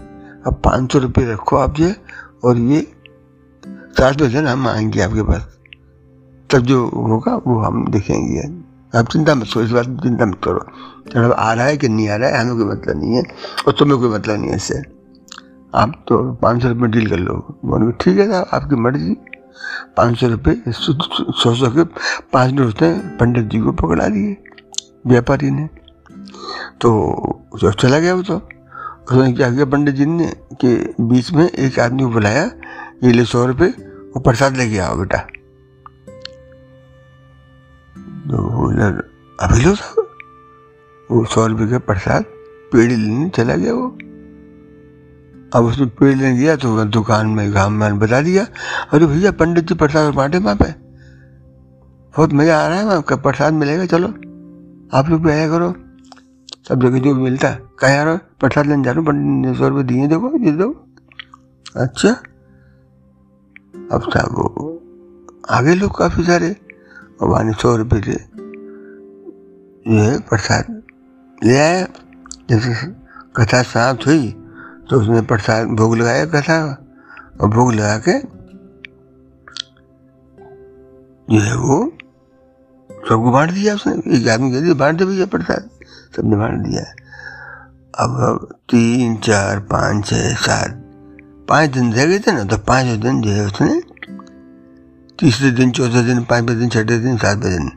[0.47, 1.97] अब पाँच सौ रुपये रखो आप ये
[2.45, 2.93] और ये
[3.71, 5.49] सात बजे हम आएँगे आपके पास।
[6.51, 8.66] तब जो होगा, वो हम देखेंगे।
[8.97, 10.65] आप चिंता मत करो, इस बात चिंता मत करो।
[11.13, 13.23] चलो आ रहा है कि नहीं आ रहा है, हमें कोई मतलब नहीं है,
[13.67, 14.83] और तुम्हें कोई मतलब नहीं है इससे।
[15.75, 19.17] आप तो पाँच सौ रुपये डील कर लो। बोले ठीक है साहब, आपकी मर्ज़ी।
[19.97, 21.85] पाँच सौ रुपये, सौ सौ के
[22.33, 24.37] पाँच उसने पंडित जी को पकड़ा दिए
[25.07, 25.69] व्यापारी ने।
[26.81, 26.91] तो
[27.57, 31.79] जो चला गया वो तो। उसने क्या किया, पंडित जी ने कि बीच में एक
[31.81, 32.45] आदमी को बुलाया,
[33.05, 35.27] ये ले सौ रुपये, वो प्रसाद लेके आओ बेटा।
[38.27, 38.39] तो
[39.39, 40.07] अभी लो साहब
[41.11, 42.25] वो सौ रुपये का प्रसाद
[42.73, 43.87] पेड़ लेने चला गया वो।
[45.55, 48.47] अब उसने पेड़ लेने गया तो दुकान में गाँव में बता दिया।
[48.93, 50.71] अरे भैया, पंडित जी प्रसाद बांटे वहाँ पे।
[52.15, 54.09] बहुत मज़ा आ रहा है वहाँ का प्रसाद मिलेगा, चलो।
[54.99, 55.73] आप लोग भी आया करो।
[56.69, 59.07] सब जगह जो भी मिलता है। कहा यार प्रसाद लेने जा रहा हूँ?
[59.07, 60.71] पंडित ने सौ रुपये दिए देखो, ये दो
[61.77, 62.11] अच्छा।
[63.93, 64.73] अब साहब वो
[65.51, 66.55] आगे लोग काफ़ी सारे
[67.23, 68.19] वहाँ सौ रुपये के
[69.91, 70.83] जो है प्रसाद
[71.45, 71.87] ले आया
[72.51, 72.75] जैसे
[73.37, 74.31] कथा समाप्त हुई
[74.91, 76.85] तो उसने प्रसाद भोग लगाया कथा
[77.41, 78.19] और भोग लगा के
[81.31, 81.93] जो है वो
[82.91, 85.71] सबको बांट दिया उसने। एक आदमी कह दिया बांट दे भैया प्रसाद।
[86.17, 86.83] सबने बांट दिया।
[88.05, 90.71] अब अब तीन, चार, पाँच, छः, सात,
[91.49, 93.81] पाँच दिन रह गए थे ना तो पाँचों दिन जो है उसने
[95.19, 97.71] तीसरे दिन, चौथे दिन, पाँचवें दिन, छठे दिन, सातवें दिन।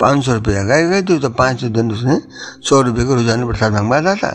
[0.00, 2.20] पाँच सौ रुपये लगाए गए थे तो पाँच सौ दिन उसने
[2.68, 4.34] सौ रुपये का रोज़ाना प्रसाद मंगवाता था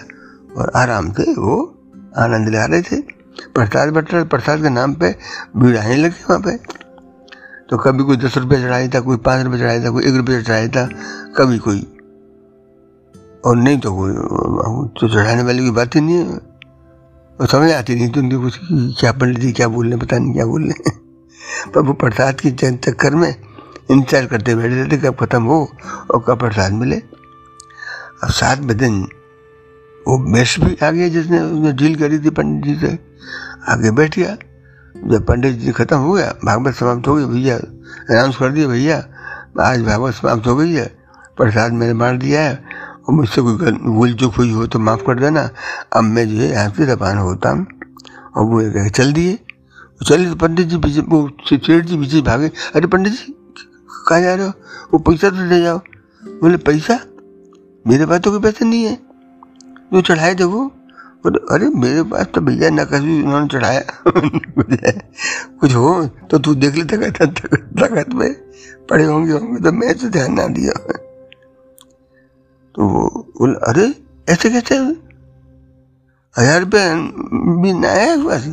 [0.58, 1.58] और आराम से वो
[2.17, 3.00] आनंद ले आ रहे थे।
[3.56, 5.15] प्रसाद बट प्रसाद के नाम पे
[5.58, 6.56] भीड़ आने लगी वहाँ पे।
[7.69, 10.41] तो कभी कोई दस रुपये चढ़ाया था, कोई पाँच रुपये चढ़ाया था, कोई एक रुपये
[10.41, 10.88] चढ़ाया था,
[11.38, 11.82] कभी कोई।
[13.45, 14.13] और नहीं तो कोई
[15.00, 16.39] तो चढ़ाने वाले की बात ही नहीं है।
[17.39, 18.60] और समझ आती नहीं तो उनकी कुछ
[19.00, 21.00] क्या पंडित जी क्या बोल रहे पता नहीं क्या बोल रहे
[21.74, 23.30] पर वो प्रसाद की जन चक्कर में
[23.92, 25.60] इंतज़ार करते बैठे रहते कब खत्म हो
[26.12, 29.02] और कब प्रसाद मिले। अब सात दिन,
[30.06, 32.98] वो बेस भी आ गया जिसने उसने डील करी थी पंडित जी से।
[33.70, 34.36] आगे बैठ गया।
[34.96, 38.98] जब पंडित जी खत्म हो गया, भागवत समाप्त हो गई भैया अनाउंस कर दिया, भैया,
[39.62, 40.86] आज भागवत समाप्त हो गई है,
[41.38, 42.56] प्रसाद मैंने बांट दिया है,
[43.02, 45.50] और मुझसे कोई भूल चूक हुई हो तो माफ़ कर देना।
[45.94, 47.66] अब मैं जो है यहाँ से रवाना होता हूँ,
[48.36, 49.38] और वो चल दिए।
[50.02, 53.36] वो चले तो पंडित जी पीछे वो सेठ जी पीछे भागे। अरे पंडित जी,
[54.08, 54.54] कहाँ जा रहे हो?
[54.94, 55.78] वो पैसा तो ले जाओ।
[56.26, 57.00] बोले, पैसा?
[57.88, 58.96] मेरे पास तो कोई पैसा नहीं है।
[59.94, 60.66] जो चढ़ाए थे वो।
[61.24, 63.82] बोले, अरे मेरे पास तो भैया नकली उन्होंने चढ़ाया।
[65.60, 68.34] कुछ हो तो तू देख ले तकत में।
[68.90, 70.94] पड़े होंगे होंगे तो मैं तो ध्यान ना दिया।
[72.76, 74.76] तो वो बोले, अरे, ऐसे कैसे
[76.38, 76.96] हज़ार रुपये
[77.62, 78.48] भी ना आया पास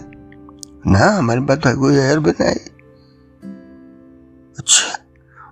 [0.88, 2.54] ना, हमारे पास तो कोई हज़ार रुपये ना है
[4.58, 4.98] अच्छा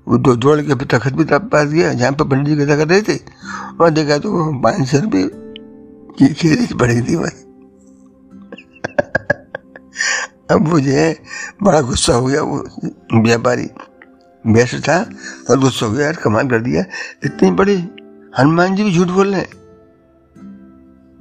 [0.09, 2.89] वो दो दौड़ के तखत भी तब पास गया जहाँ पर पंडित जी कथा कर
[2.89, 3.15] रहे थे।
[3.81, 5.31] वहाँ देखा तो पाँच सौ रुपये
[6.19, 7.43] की खेती पड़ी थी बस
[10.51, 11.17] अब है
[11.63, 12.65] बड़ा गुस्सा हो गया, वो
[13.23, 13.71] व्यापारी।
[14.47, 15.11] व्यस्त था,
[15.51, 16.85] और गुस्सा हो गया, यार कमाल कर दिया।
[17.25, 17.77] इतनी बड़ी
[18.39, 19.66] हनुमान जी भी झूठ बोल रहे हैं।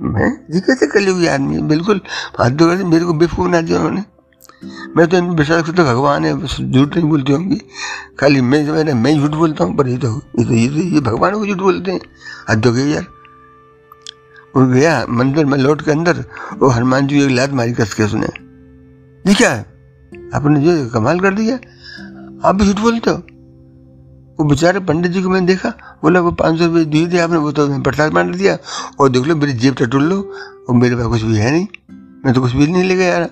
[0.01, 2.01] मैं ये कैसे कलयुगी आदमी बिल्कुल।
[2.39, 4.03] हाथ दो करके मेरे को बेवकूफ़ बना दिया उन्होंने।
[4.97, 7.61] मैं तो विश्वास तो भगवान है झूठ नहीं बोलती होंगी।
[8.19, 10.99] खाली मैं मैंने मैं झूठ बोलता हूँ पर ये तो ये तो ये, तो, ये
[10.99, 11.99] भगवान को झूठ बोलते हैं।
[12.49, 13.05] हद धो गए यार।
[14.55, 16.25] वो गया मंदिर में लौट के अंदर
[16.59, 18.27] वो हनुमान जी एक लात मारी कस के सुने
[19.27, 19.49] ये क्या?
[19.49, 19.65] है
[20.33, 21.55] आपने जो कमाल कर दिया।
[22.49, 23.23] आप भी झूठ बोलते हो।
[24.39, 25.69] वो बेचारे पंडित जी को मैंने देखा,
[26.03, 28.57] बोला, वो पाँच सौ रुपये दिए थे आपने, वो तो प्रसाद बांट दिया।
[28.99, 30.19] और देख लो, मेरी जेब टटोल लो,
[30.69, 31.67] और मेरे पास कुछ भी है नहीं।
[32.25, 33.23] मैं तो कुछ भी नहीं ले गया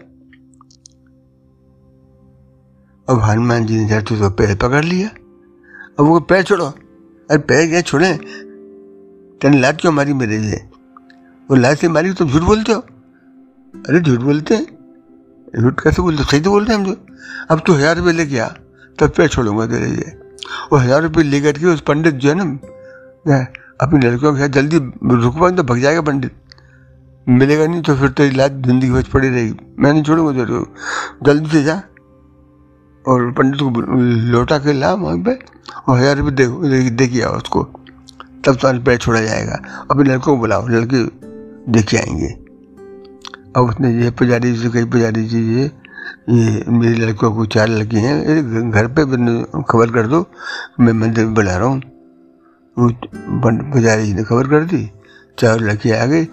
[3.08, 5.08] अब हनुमान जी ने झट तो पैर पकड़ लिया।
[6.00, 8.13] अब वो पैर छोड़ो। अरे पैर क्या छोड़े?
[9.42, 10.63] तेने लात क्यों मारी मेरे लिए?
[11.50, 12.80] वो लात से मारी तुम झूठ बोलते हो?
[12.80, 16.96] अरे झूठ बोलते हैं। झूठ कैसे बोलते सही तो बोलते हैं हम जो।
[17.52, 18.48] अब तू हज़ार रुपये लेके आ,
[18.98, 20.20] तब पैर छोड़ूँगा तेरे लिए।
[20.72, 23.46] वो हज़ार रुपये लेकर के उस पंडित जो है ना
[23.82, 24.78] अपनी लड़कियों के साथ जल्दी
[25.16, 26.32] रुक पाऊँ तो भग जाएगा पंडित।
[27.28, 31.26] मिलेगा नहीं तो फिर तेरी लात ज़िंदगी बच पड़ी रहेगी। मैं नहीं छोड़ूँगा तेरे को।
[31.26, 31.76] जल्दी से जा।
[33.06, 33.82] और पंडित को
[34.32, 35.38] लौटा के ला वहाँ पे
[35.88, 39.60] और हज़ार रुपये दे आओ उसको। तब तुम्हारे पैर छोड़ा जाएगा।
[39.92, 41.04] अपने लड़कों को बुलाओ, लड़के
[41.72, 42.28] देखे आएँगे।
[43.56, 45.72] अब उसने ये पुजारी जी कही, पुजारी जी, ये
[46.30, 49.04] ये मेरी लड़कियों को चार लड़की हैं घर पे
[49.64, 50.26] खबर कर दो
[50.80, 51.82] मैं मंदिर में बुला रहा हूँ।
[52.78, 54.90] पुजारी जी ने खबर कर दी
[55.38, 56.26] चार लड़की आ गई।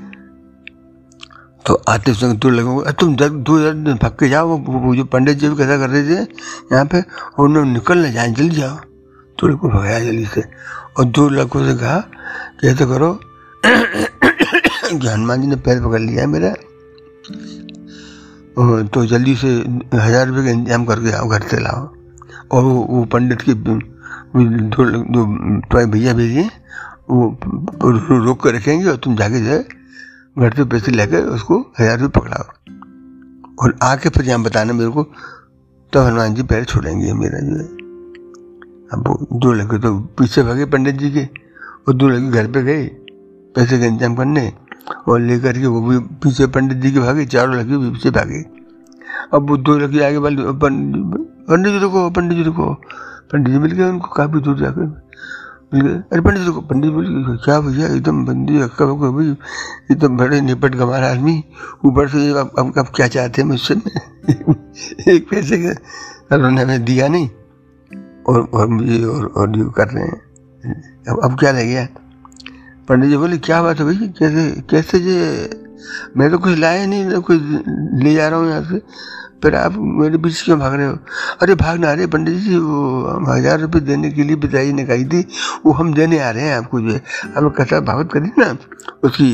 [1.66, 3.56] तो आते समय दो लोगों को तुम जब दो
[3.94, 6.20] भाग के जाओ वो, जो पंडित जी भी कैसा कर रहे थे
[6.72, 7.02] यहाँ पे
[7.38, 8.76] उन्होंने निकलने जाए जल्दी जाओ।
[9.38, 10.42] तो लोग को भगाया जल्दी से।
[10.98, 11.98] और दो लड़कों से कहा
[12.60, 13.12] कि ऐसा करो
[15.04, 16.54] हनुमान जी ने पैर पकड़ लिया मेरा
[18.56, 19.48] तो जल्दी से
[19.94, 21.82] हज़ार रुपये का इंतज़ाम करके आओ घर से लाओ।
[22.50, 23.78] और वो, वो पंडित की दो
[24.36, 26.48] दो भैया भेजिए
[27.10, 27.36] वो
[28.18, 29.62] रोक कर रखेंगे और तुम जाके जो है
[30.38, 32.44] घर से पैसे लेकर उसको हज़ार रुपये पकड़ाओ।
[33.58, 35.02] और आके फिर यहाँ बताना मेरे को
[35.92, 37.64] तो हनुमान जी पैर छोड़ेंगे मेरा जो है।
[38.92, 41.24] अब वो दो लड़के तो पीछे भागे पंडित जी के
[41.88, 42.84] और दो लड़के घर पे गए
[43.54, 44.52] पैसे का इंतज़ाम करने।
[45.08, 48.44] और लेकर के वो भी पीछे पंडित जी के भागे चारों लड़के भी पीछे भागे।
[49.34, 52.74] अब वो दो लड़के आगे वाले पंडित जी रुको पंडित जी रुको।
[53.32, 55.02] पंडित जी मिल गए उनको काफ़ी दूर जाकर
[55.74, 59.32] मिल गए। अरे पंडित जी रुको पंडित बोल के, क्या भैया एकदम बंदी अक्का बक्का
[59.94, 61.44] एकदम बड़े निपट गंवार आदमी।
[61.84, 63.74] ऊपर से अब अब क्या चाहते हैं मुझसे?
[65.10, 67.30] एक पैसे का उन्होंने हमें दिया नहीं।
[68.28, 70.30] और और मुझे और और ये कर रहे हैं।
[71.08, 71.88] अब अब क्या रह गया?
[72.90, 75.16] पंडित जी बोले, क्या बात है भाई कैसे कैसे जे,
[76.16, 77.40] मैं तो कुछ लाया नहीं, मैं कुछ
[78.02, 78.78] ले जा रहा हूँ यहाँ से।
[79.42, 80.96] फिर आप मेरे पीछे क्यों भाग रहे हो?
[81.42, 84.84] अरे भाग ना रहे पंडित जी, वो हम हज़ार रुपये देने के लिए बिताई ने
[84.84, 85.20] कही थी,
[85.66, 87.02] वो हम देने आ रहे हैं आपको जो है।
[87.36, 88.56] आप कथा भागवत करी ना,
[89.04, 89.30] उसकी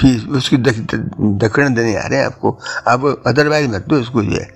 [0.00, 2.58] फ़ीस, उसकी दक्षिण देने आ रहे हैं आपको।
[2.88, 4.48] आप अदरवाइज़ मत दो उसको जो है।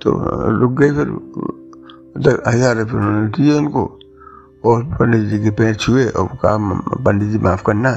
[0.00, 0.12] तो
[0.60, 1.08] रुक गए फिर
[2.46, 3.97] हज़ार रुपये उन्होंने दिए उनको।
[4.68, 6.56] और पंडित जी के पैर छुए और कहा
[7.04, 7.92] पंडित जी माफ़ करना,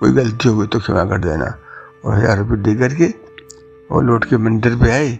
[0.00, 1.54] कोई गलती हो गई तो क्षमा कर देना।
[2.04, 3.12] और हज़ार रुपये दे करके
[3.90, 5.18] और लौट के मंदिर पे आए।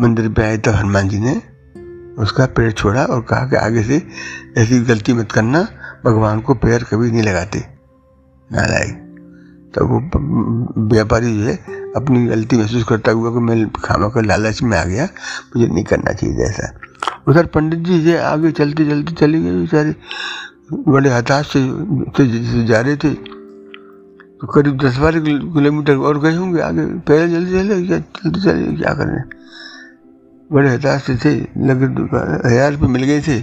[0.00, 1.40] मंदिर पे आए तो हनुमान जी ने
[2.18, 4.02] उसका पैर छोड़ा और कहा कि आगे से
[4.58, 5.62] ऐसी गलती मत करना,
[6.04, 7.64] भगवान को पैर कभी नहीं लगाते।
[8.50, 8.98] नालायक
[9.74, 9.98] तो वो
[10.88, 11.54] व्यापारी जो है,
[11.96, 15.04] अपनी गलती महसूस करता हुआ कि मैं खामा का लालच में आ गया,
[15.56, 16.72] मुझे नहीं करना चाहिए ऐसा।
[17.26, 19.94] उधर पंडित जी है आगे चलते चलते चले गए बेचारे।
[20.88, 21.60] बड़े हताश से,
[22.16, 23.12] से, से जा रहे थे।
[24.40, 28.76] तो करीब दस बारह किलोमीटर और गए होंगे आगे। पैदल जल्दी चले क्या चलते चले
[28.76, 29.06] क्या कर?
[29.06, 29.22] रहे
[30.50, 31.34] बड़े हताश से थे
[31.66, 31.86] लगे
[32.48, 33.40] हज़ार रुपये मिल गए थे।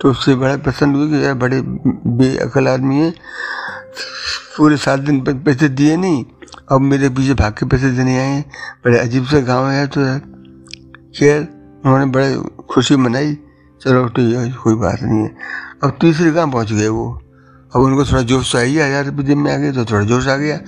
[0.00, 3.10] तो उससे बड़ा पसंद हुए कि यार बड़े बेअकल आदमी है।
[4.56, 6.24] पूरे सात दिन पैसे दिए नहीं।
[6.72, 8.40] अब मेरे पीछे भाग के पैसे देने आए
[8.84, 10.00] बड़े अजीब से गाँव है तो
[11.16, 11.48] खैर
[11.84, 12.36] उन्होंने बड़े
[12.70, 13.32] खुशी मनाई,
[13.80, 15.34] चलो ठीक है, कोई बात नहीं है।
[15.82, 17.06] अब तीसरे गाँव पहुँच गए वो?
[17.72, 20.36] अब उनको थोड़ा जोश गया हज़ार रुपये जिम में आ गए तो थोड़ा जोश आ
[20.36, 20.58] गया,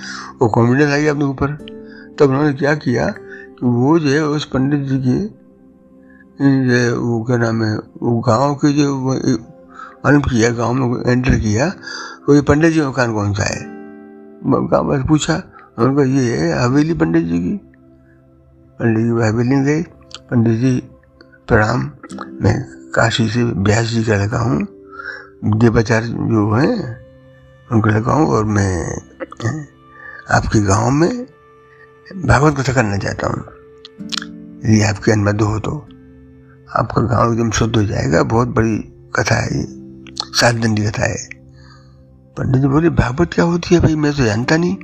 [0.40, 1.52] वो कॉन्फिडेंस आ गया अपने ऊपर।
[2.18, 5.18] तब उन्होंने क्या किया कि वो जो है, उस पंडित जी के
[6.38, 11.68] जो वो क्या नाम है, वो गाँव के जो मालूम किया, गाँव में एंटर किया
[12.26, 13.60] तो ये पंडित जी मकान कौन सा है?
[14.44, 15.34] गाँव में पूछा
[15.78, 17.56] उन्होंने कहा ये है, हवेली पंडित जी की।
[18.80, 19.82] पंडित जी हवेली गए,
[20.30, 20.82] पंडित जी
[21.48, 21.92] प्रणाम।
[22.42, 22.62] मैं
[22.94, 24.66] काशी से ब्यास जी का लगा हूँ।
[25.58, 27.00] देवाचार्य जो हैं,
[27.72, 29.00] उनको लगा हूँ और मैं
[30.30, 31.26] आपके गाँव में
[32.26, 33.40] भागवत कथा करना चाहता हूँ।
[34.64, 35.78] यदि आपकी अनुमति हो तो
[36.76, 38.78] आपका गाँव एकदम शुद्ध हो जाएगा। बहुत बड़ी
[39.16, 39.66] कथा है ये।
[40.12, 41.28] सात दिन की कथा है।
[42.38, 43.94] पंडित जी बोले, भागवत क्या होती है भाई?
[43.94, 44.74] मैं तो जानता नहीं।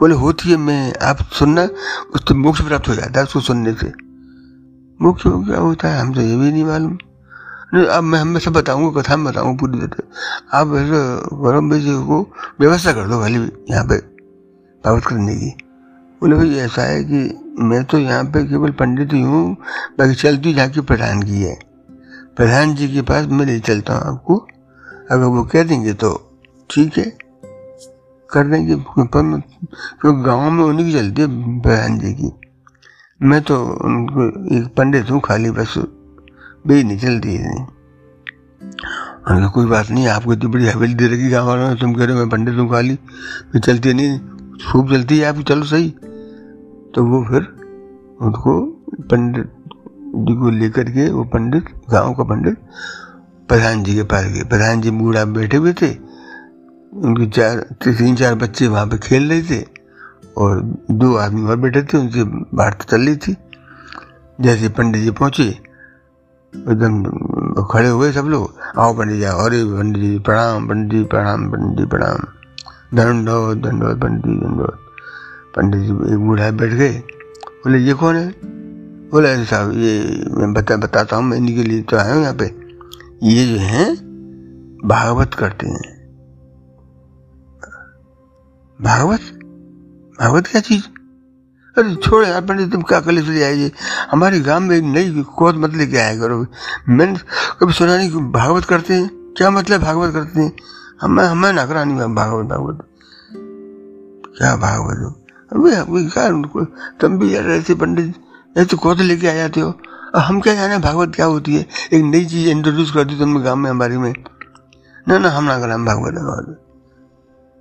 [0.00, 1.68] बोले, होती है, मैं, आप सुनना,
[2.14, 4.03] उससे मोक्ष प्राप्त हो जाता है उसको सुनने से।
[5.00, 6.98] मोक्ष क्या होता है, हम तो ये भी नहीं मालूम।
[7.74, 12.20] नहीं, अब मैं हमेशा बताऊँगा, कथा में बताऊँगा पूरी तरह आप ऐसे भाई जी को
[12.60, 13.38] व्यवस्था कर दो खाली
[13.70, 13.96] यहाँ पे
[14.84, 15.50] भागवत करने की।
[16.22, 19.56] बोले, भाई, ऐसा है कि मैं तो यहाँ पे केवल पंडित ही हूँ,
[19.98, 21.58] बाकी चलती जाके प्रधान की है।
[22.36, 24.36] प्रधान जी के पास मैं ले चलता हूँ आपको।
[25.10, 26.10] अगर वो कह देंगे तो
[26.70, 27.04] ठीक है।
[28.30, 32.32] कर देंगे क्योंकि गाँव में उन्हीं की चलती है प्रधान जी की।
[33.22, 35.74] मैं तो उनको एक पंडित हूँ, खाली बस
[36.66, 37.54] बे नहीं चलती है।
[39.30, 42.04] उनका कोई बात नहीं, आपको इतनी बड़ी हवेली दे रखी, गाँव वालों ने तुम कह
[42.04, 42.94] रहे हो, मैं पंडित हूँ, खाली।
[43.52, 44.18] फिर चलती नहीं,
[44.72, 45.90] खूब चलती है आपकी, चलो सही।
[46.94, 47.42] तो वो फिर
[48.20, 48.60] उनको
[49.00, 49.52] पंडित
[50.16, 52.56] जी को लेकर के, वो पंडित, गाँव का पंडित,
[53.48, 55.90] प्रधान जी के पास गए। प्रधान जी बूढ़ा बैठे हुए थे।
[56.96, 59.73] उनके चार, तीन, चार बच्चे वहाँ पे खेल रहे थे।
[60.38, 62.24] और दो आदमी और बैठे थे, उनसे
[62.56, 63.36] बात चल रही थी।
[64.40, 65.44] जैसे पंडित जी पहुँचे,
[66.52, 67.02] एकदम
[67.64, 71.78] खड़े हुए सब लोग। आओ पंडित जी अरे पंडित जी, प्रणाम, पंडित जी, प्रणाम, पंडित
[71.78, 72.18] जी, प्रणाम।
[72.96, 74.66] दंडो दंडो पंडित जी दंडो
[75.56, 76.92] पंडित जी एक बूढ़ा बैठ गए।
[77.64, 78.28] बोले, ये कौन है?
[79.10, 82.34] बोले साहब, ये मैं बता, बताता हूँ, मैं इन्हीं के लिए तो आया हूँ यहाँ
[82.34, 82.46] पे।
[83.22, 83.94] ये जो हैं,
[84.84, 85.94] भागवत करते हैं।
[88.82, 89.20] भागवत?
[90.20, 90.82] भागवत क्या चीज़?
[91.76, 93.70] अरे छोड़ो यार पंडित तुम क्या कले चले आइए
[94.10, 96.46] हमारे गाँव में नई कोत मत लेके आया करो।
[96.88, 97.18] मैंने
[97.60, 99.08] कभी सुना नहीं भागवत करते हैं?
[99.36, 100.52] क्या मतलब भागवत करते हैं?
[101.00, 102.86] हमें हमें ना करा नहीं भागवत भागवत।
[104.38, 105.14] क्या भागवत
[105.52, 106.64] अभी क्या उनको
[107.00, 108.14] तुम भी यार ऐसे पंडित,
[108.56, 109.78] ऐसे कौन लेके आ जाते हो।
[110.16, 111.66] हम क्या जाने भागवत क्या होती है?
[111.92, 114.12] एक नई चीज़ इंट्रोड्यूस कर दी तुमने गाँव में, हमारे में।
[115.08, 116.60] ना ना, हम ना करा भागवत भागवत।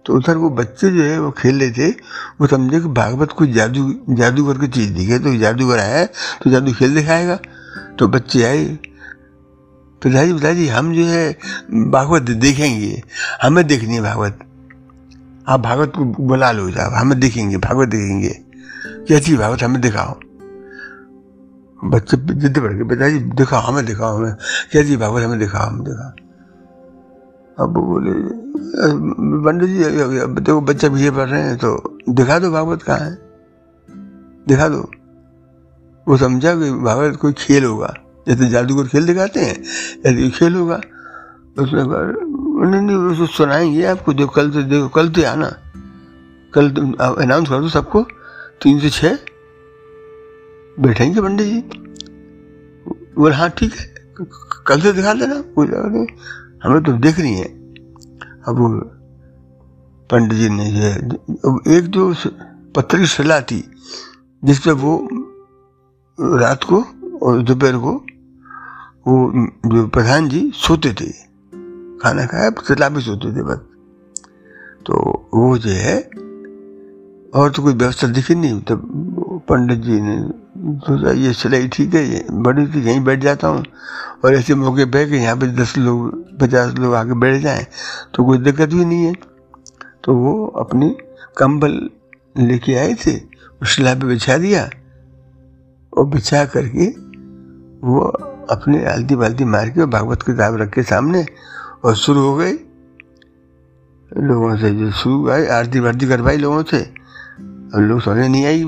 [0.05, 1.91] तो उधर वो बच्चे जो है, वो खेल रहे थे,
[2.41, 6.73] वो समझे कि भागवत कोई जादू, जादूगर की चीज़ दिखे तो जादूगर आया तो जादू
[6.73, 7.39] खेल दिखाएगा।
[7.99, 8.65] तो बच्चे आए।
[10.03, 11.37] पिताजी पिताजी हम जो है,
[11.71, 13.03] भागवत देखेंगे।
[13.41, 14.39] हमें देखनी है भागवत।
[15.47, 18.41] आप भागवत को बुला लो साहब हमें देखेंगे, भागवत देखेंगे।
[19.07, 20.19] कैसी भागवत, हमें दिखाओ।
[21.89, 24.33] बच्चे जिद्द पड़ गए पिताजी दिखाओ, हमें दिखाओ, हमें।
[24.73, 26.32] कैसी भागवत, हमें दिखाओ हमें दिखाओ।
[27.59, 28.11] अब बोले
[29.45, 29.83] पंडित जी
[30.41, 33.17] देखो, बच्चा भी ये पढ़ रहे हैं तो दिखा दो भागवत कहाँ है।
[34.47, 34.91] दिखा दो।
[36.07, 37.93] वो समझा कि भागवत कोई खेल होगा।
[38.27, 39.55] जैसे जादूगर खेल दिखाते हैं,
[40.05, 40.81] ऐसे खेल होगा।
[41.59, 45.51] उसमें नहीं नहीं उसको सुनाएँगे आपको जो कल से, देखो, कल तो आना।
[46.53, 46.69] कल
[47.21, 48.01] अनाउंस कर दो सबको,
[48.63, 49.17] तीन से छः
[50.79, 51.59] बैठेंगे पंडित जी।
[53.15, 53.93] बोले हाँ ठीक है।
[54.67, 56.07] कल से दिखा देना नहीं
[56.63, 57.45] हमें तो देख रही है।
[58.47, 58.57] अब
[60.09, 62.13] पंडित जी ने जो एक जो
[62.75, 63.63] पत्थर की सलाह थी
[64.43, 64.93] जिस पर वो
[66.39, 66.83] रात को
[67.23, 67.93] और दोपहर को
[69.07, 71.09] वो जो प्रधान जी सोते थे,
[71.99, 73.59] खाना खाया, सलाह भी सोते थे बस।
[74.85, 74.93] तो
[75.33, 75.97] वो जो है,
[77.33, 80.15] और तो कोई व्यवस्था दिखी नहीं, तब पंडित जी ने
[80.79, 83.63] सोचा, ये सिलाई ठीक है बड़ी थी, यहीं बैठ जाता हूँ।
[84.23, 87.65] और ऐसे मौके पे कि यहाँ पे दस लोग, पचास लोग आके बैठ जाएँ
[88.15, 89.13] तो कोई दिक्कत भी नहीं है।
[90.03, 90.89] तो वो अपनी
[91.37, 91.71] कंबल
[92.37, 93.15] लेके आए थे,
[93.61, 94.69] उस सिलाई पे बिछा दिया
[95.93, 96.87] और बिछा करके
[97.83, 97.99] वो
[98.51, 101.25] अपने आलती बाल्टी मार के भागवत किताब रख के सामने
[101.85, 102.53] और शुरू हो गई।
[104.11, 108.63] लोगों से जो शुरू आई आरती वारती करवाई लोगों से। अब लोग समझ नहीं आई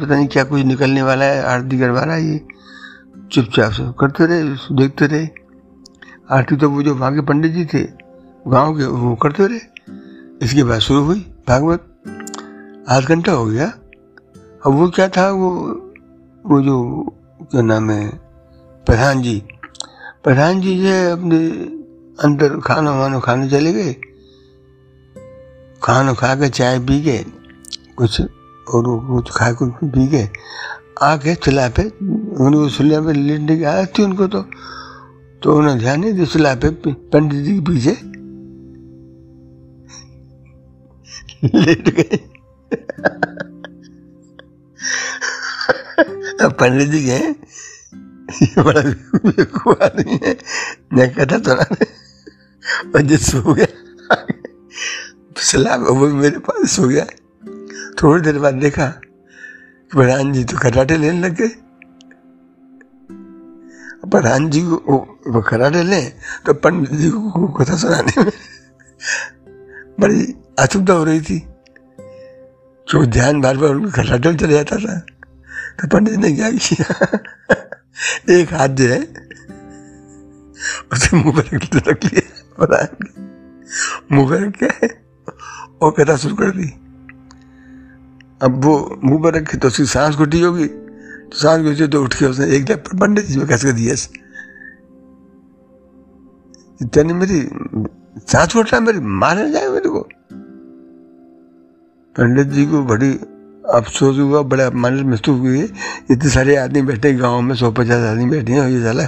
[0.00, 2.40] पता नहीं क्या कुछ निकलने वाला है, आरती करवा रहा है ये।
[3.32, 4.44] चुपचाप से करते रहे,
[4.76, 5.28] देखते रहे।
[6.30, 7.82] आरती तो वो जो वहाँ के पंडित जी थे,
[8.48, 9.60] गाँव के, वो करते रहे।
[10.42, 12.02] इसके बाद शुरू हुई भागवत।
[12.88, 13.66] आध घंटा हो गया।
[14.66, 15.50] अब वो क्या था, वो
[16.46, 17.04] वो जो,
[17.42, 18.08] क्या नाम है,
[18.86, 19.42] प्रधान जी।
[20.24, 21.48] प्रधान जी जो अपने
[22.24, 23.96] अंदर खाना वाना खाने चले गए।
[25.82, 27.24] खाना खा के चाय पी के
[27.96, 28.20] कुछ,
[28.70, 30.24] और कुछ खा कुछ पी के
[31.02, 34.42] आके चला पे उनको सुलह पे लेटने की आदत थी उनको तो।
[35.42, 37.92] तो उन्हें ध्यान नहीं दिया सुलह पे पंडित जी के पीछे।
[41.58, 42.18] लेट गए।
[46.48, 47.34] पंडित जी गए।
[48.58, 48.80] बड़ा
[49.86, 50.36] आदमी है।
[50.92, 51.62] मैं कहता तो ना,
[52.94, 53.66] और सो गया
[55.36, 57.06] सलाह वो मेरे पास सो गया।
[58.02, 59.00] थोड़ी देर बाद देखा
[59.92, 61.48] प्रधान जी तो कराटे लेने लग गए।
[64.10, 64.76] प्रधान जी को
[65.26, 66.00] वो कराटे ले
[66.46, 68.30] तो पंडित जी को कथा सुनाने में
[70.00, 71.38] बड़ी असुविधा हो रही थी।
[72.88, 74.98] जो ध्यान बार बार उनको कराटे में चले जाता था
[75.80, 77.18] तो पंडित ने क्या किया?
[78.30, 79.00] एक हाथ जो है,
[80.92, 82.88] उसे मुँह पर रख लिया प्रधान
[84.12, 84.86] मुँह पर रख के
[85.82, 86.68] और कथा शुरू कर दी।
[88.40, 88.74] अब वो
[89.04, 92.46] मुँह पर रखे तो उसकी सांस घुटी होगी। तो सांस घुटी तो उठ के उसने
[92.56, 93.94] एक जब पंडित जी में कस कर दिया।
[96.80, 97.40] इतनी मेरी
[98.22, 100.00] सांस घुट रहा मेरी मारने जाए मेरे को।
[102.16, 103.10] पंडित जी को बड़ी
[103.70, 105.62] अफसोस हुआ, बड़े अपमान महसूस हुई
[106.10, 109.06] इतने सारे आदमी बैठे गाँव में सौ पचास आदमी बैठे हैं ये साला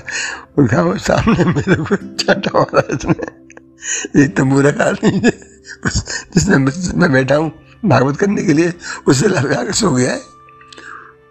[0.59, 6.57] उनका सामने मेरे को चाटा मारा इसने एक तो मूर्ख आदमी जिसने
[6.97, 7.51] मैं बैठा हूँ।
[7.85, 8.73] भागवत करने के लिए
[9.09, 10.21] उससे के सो गया है।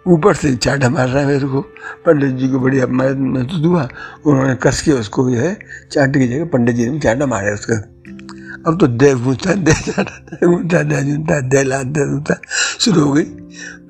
[0.08, 1.60] ऊपर से चाटा मार रहा है मेरे को।
[2.06, 3.88] पंडित जी को बड़ी अपमान महसूस हुआ।
[4.26, 5.58] उन्होंने कस के उसको जो है,
[5.92, 7.74] चाट की जगह पंडित जी ने चाटा मारा उसका।
[8.66, 12.34] अब तो दे पूछता दे चाटा दे पूछता दे जूता दे ला दे
[12.80, 13.24] शुरू हो गई।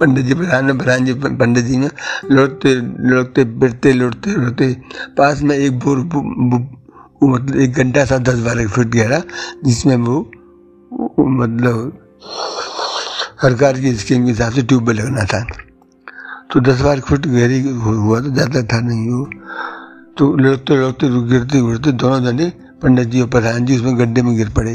[0.00, 1.88] पंडित जी प्रधान में प्रधान जी पंडित जी में
[2.30, 2.74] लौटते
[3.10, 4.72] लौटते बिरते, लौटते लौटते।
[5.18, 5.98] पास में एक बोर
[7.24, 9.22] मतलब एक घंटा सा दस बारह फीट गहरा,
[9.64, 10.20] जिसमें वो
[11.20, 11.98] मतलब
[13.42, 15.44] सरकार की स्कीम के हिसाब से ट्यूबवेल लगना था
[16.52, 19.24] तो दस बार फुट गहरी हुआ तो ज़्यादा था नहीं वो।
[20.18, 22.48] तो लड़ते लड़ते गिरते गिरते दोनों जने
[22.82, 24.74] पंडित जी और प्रधान जी उसमें गड्ढे में गिर पड़े।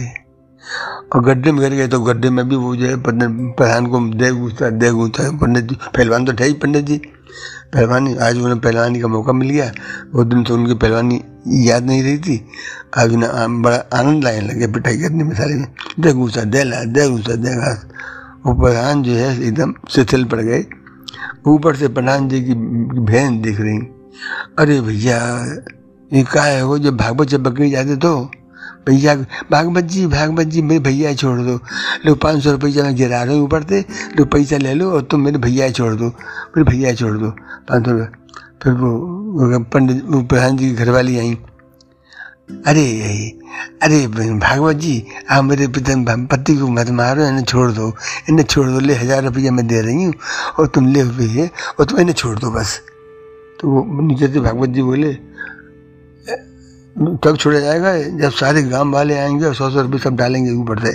[1.15, 4.31] और गड्ढे में गिर गए तो गड्ढे में भी वो जो है प्रधान को दे
[4.33, 6.97] गुस्सा दे गुस्सा पंडित जी, पहलवान तो थे ही पंडित जी।
[7.73, 9.71] पहलवानी, आज उन्हें पहलवानी का मौका मिल गया।
[10.13, 12.41] बहुत दिन से उनकी पहलवानी याद नहीं रही थी?
[12.97, 15.53] आज उन्हें बड़ा आनंद लाने लगे पिटाई करने में सारे
[15.99, 17.85] दे घूसा दे ला दे घूसा दे घास
[18.45, 20.65] वो प्रधान जो है, एकदम शिथिल पड़ गए।
[21.47, 23.77] ऊपर से प्रधान जी की बहन दिख रही।
[24.59, 25.17] अरे भैया,
[26.11, 26.63] ये का है?
[26.65, 28.31] वो जब भागवत जब बकरी जाते तो
[28.87, 29.15] भैया,
[29.51, 31.59] भागवत जी भागवत जी, मेरे भैया छोड़ दो।
[32.05, 33.85] लो, पाँच सौ रुपया मैं गिरा रहा हूँ ऊपर से।
[34.19, 37.29] लो, पैसा ले लो और तुम मेरे भैया छोड़ दो। मेरे भैया छोड़ दो।
[37.69, 38.26] पाँच सौ रुपये।
[38.62, 41.38] फिर वो पंडित प्रधान जी की घरवाली आई।
[42.68, 42.86] अरे
[43.84, 47.91] अरे भागवत जी, आप मेरे पिता पति को मत मारो, इन्हें छोड़ दो।
[48.30, 50.14] इन्हें छोड़ दो, ले हज़ार रुपया मैं दे रही हूँ,
[50.60, 51.47] और तुम ले हुए
[51.80, 52.80] और तुम इन्हें छोड़ दो बस।
[53.60, 55.14] तो वो नीचे से भागवत जी बोले
[56.95, 57.97] तब छोड़ा जाएगा?
[58.20, 60.91] जब सारे गाँव वाले आएँगे और सौ सौ रुपये सब डालेंगे ऊपर से।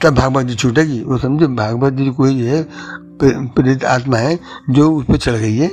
[0.00, 2.62] तब भागवत जी छूटेगी। वो समझे, भागवत जी कोई है
[3.22, 4.38] प्रेरित आत्मा है,
[4.70, 5.70] जो उस पर चढ़ गई है।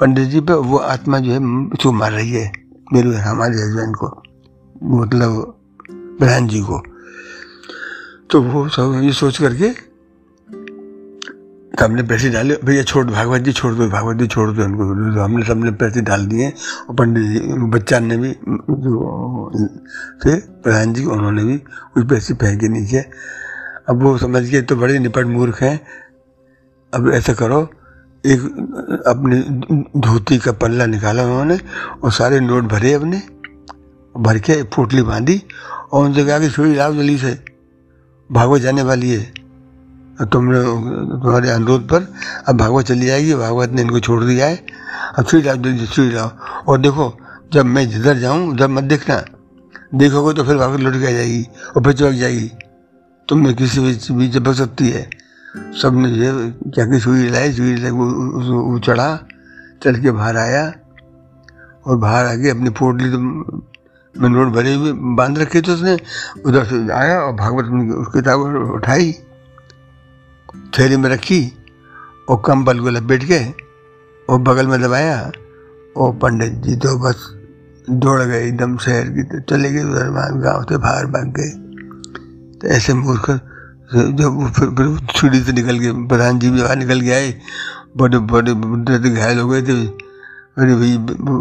[0.00, 1.38] पंडित जी पे वो आत्मा जो है
[1.68, 2.50] उसको मार रही है,
[2.92, 4.06] मेरे हमारे हस्बैंड को
[4.94, 5.32] मतलब
[6.18, 6.82] प्रधान जी को।
[8.30, 9.68] तो वो सब ये सोच करके
[11.70, 15.14] तो हमने पैसे डाले, भैया छोड़ भागवत जी छोड़ दो, भागवत जी छोड़ दो उनको।
[15.14, 17.38] तो हमने सबने पैसे डाल दिए और पंडित जी,
[17.70, 19.50] बच्चा ने भी, जो
[20.24, 21.56] थे प्रधान जी उन्होंने भी
[21.94, 23.04] कुछ पैसे फेंके नीचे।
[23.88, 25.80] अब वो समझ गए तो बड़े निपट मूर्ख हैं।
[26.92, 27.62] अब ऐसा करो
[28.24, 28.40] एक,
[29.06, 29.36] अपनी
[30.00, 31.58] धोती का पल्ला निकाला उन्होंने
[32.04, 33.22] और सारे नोट भरे अपने,
[34.14, 35.42] भर के पोटली बांधी
[35.92, 37.32] और उनसे कहा कि छुरी लाओ जल्दी से
[38.30, 39.32] भागवत जाने वाली है।
[40.32, 42.06] तुमने तुम्हारे अनुरोध पर
[42.48, 44.66] अब भागवत चली जाएगी भागवत ने इनको छोड़ दिया है।
[45.18, 46.30] अब छुरी लाओ जल्दी छुरी लाओ।
[46.68, 47.16] और देखो,
[47.52, 49.24] जब मैं जिधर जाऊँ, उधर मत देखना।
[49.94, 51.42] देखोगे तो फिर भागवत लौट के जाएगी
[51.76, 52.50] और फिर चौक जाएगी।
[53.28, 55.19] तुम में किसी भी चपक सकती है।
[55.54, 59.08] सबने जो क्या कि सुई लाई सुई वो चढ़ा,
[59.82, 60.62] चढ़ के बाहर आया
[61.86, 63.18] और बाहर आके अपनी पोटली तो
[64.14, 65.96] में नोट भरे हुए बाँध रखे थे उसने।
[66.46, 67.66] उधर से आया और भागवत
[68.14, 68.40] किताब
[68.74, 69.12] उठाई,
[70.78, 71.42] थैली में रखी
[72.28, 73.44] और कंबल को लपेट के
[74.28, 75.20] और बगल में दबाया
[75.96, 77.28] और पंडित जी तो बस
[77.90, 80.10] दौड़ गए एकदम शहर की तो चले गए उधर
[80.42, 81.50] गाँव से बाहर भाग गए।
[82.58, 83.30] तो ऐसे मूर्ख
[83.90, 87.34] जब फिर छुरी से निकल के प्रधान जी भी बाहर निकल के आए।
[87.96, 89.74] बड़े बड़े बुढ़े घायल हो गए थे।
[90.58, 90.96] अरे भाई,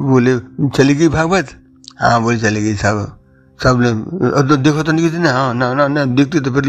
[0.10, 0.38] बोले,
[0.70, 1.48] चली गई भागवत?
[2.02, 3.18] हाँ बोले, चली गई साहब।
[3.60, 3.92] सबने
[4.48, 6.66] तो देखो तो नहीं ना। हाँ ना ना ना, देखते तो फिर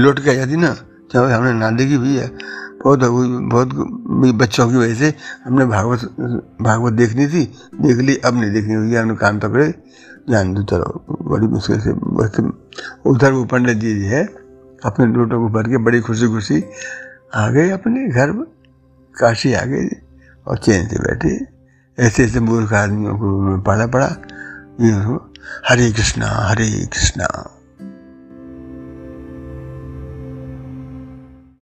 [0.00, 0.74] लौट के आ जाती ना।
[1.12, 2.28] चाहे हमने ना देखी भैया
[2.84, 3.00] बहुत
[3.50, 3.68] बहुत
[4.34, 5.12] बच्चों की वजह से
[5.46, 6.00] हमने भागवत
[6.62, 7.44] भागवत देखनी थी।
[7.80, 9.68] देख ली, अब नहीं देखनी हुई हमने कान पकड़े,
[10.30, 11.90] जान दो, चलो, बड़ी मुश्किल से
[13.10, 14.24] उधर वो पंडित जी है।
[14.84, 16.64] अपने लोटों को भर के बड़ी खुशी खुशी
[17.34, 18.30] आ गए अपने घर
[19.20, 19.88] काशी आ गए
[20.46, 21.46] और चैन से बैठे।
[21.98, 24.16] ऐसे ऐसे मूर्ख आदमियों को पढ़ा पड़ा।
[25.68, 27.53] हरे कृष्णा हरे कृष्णा।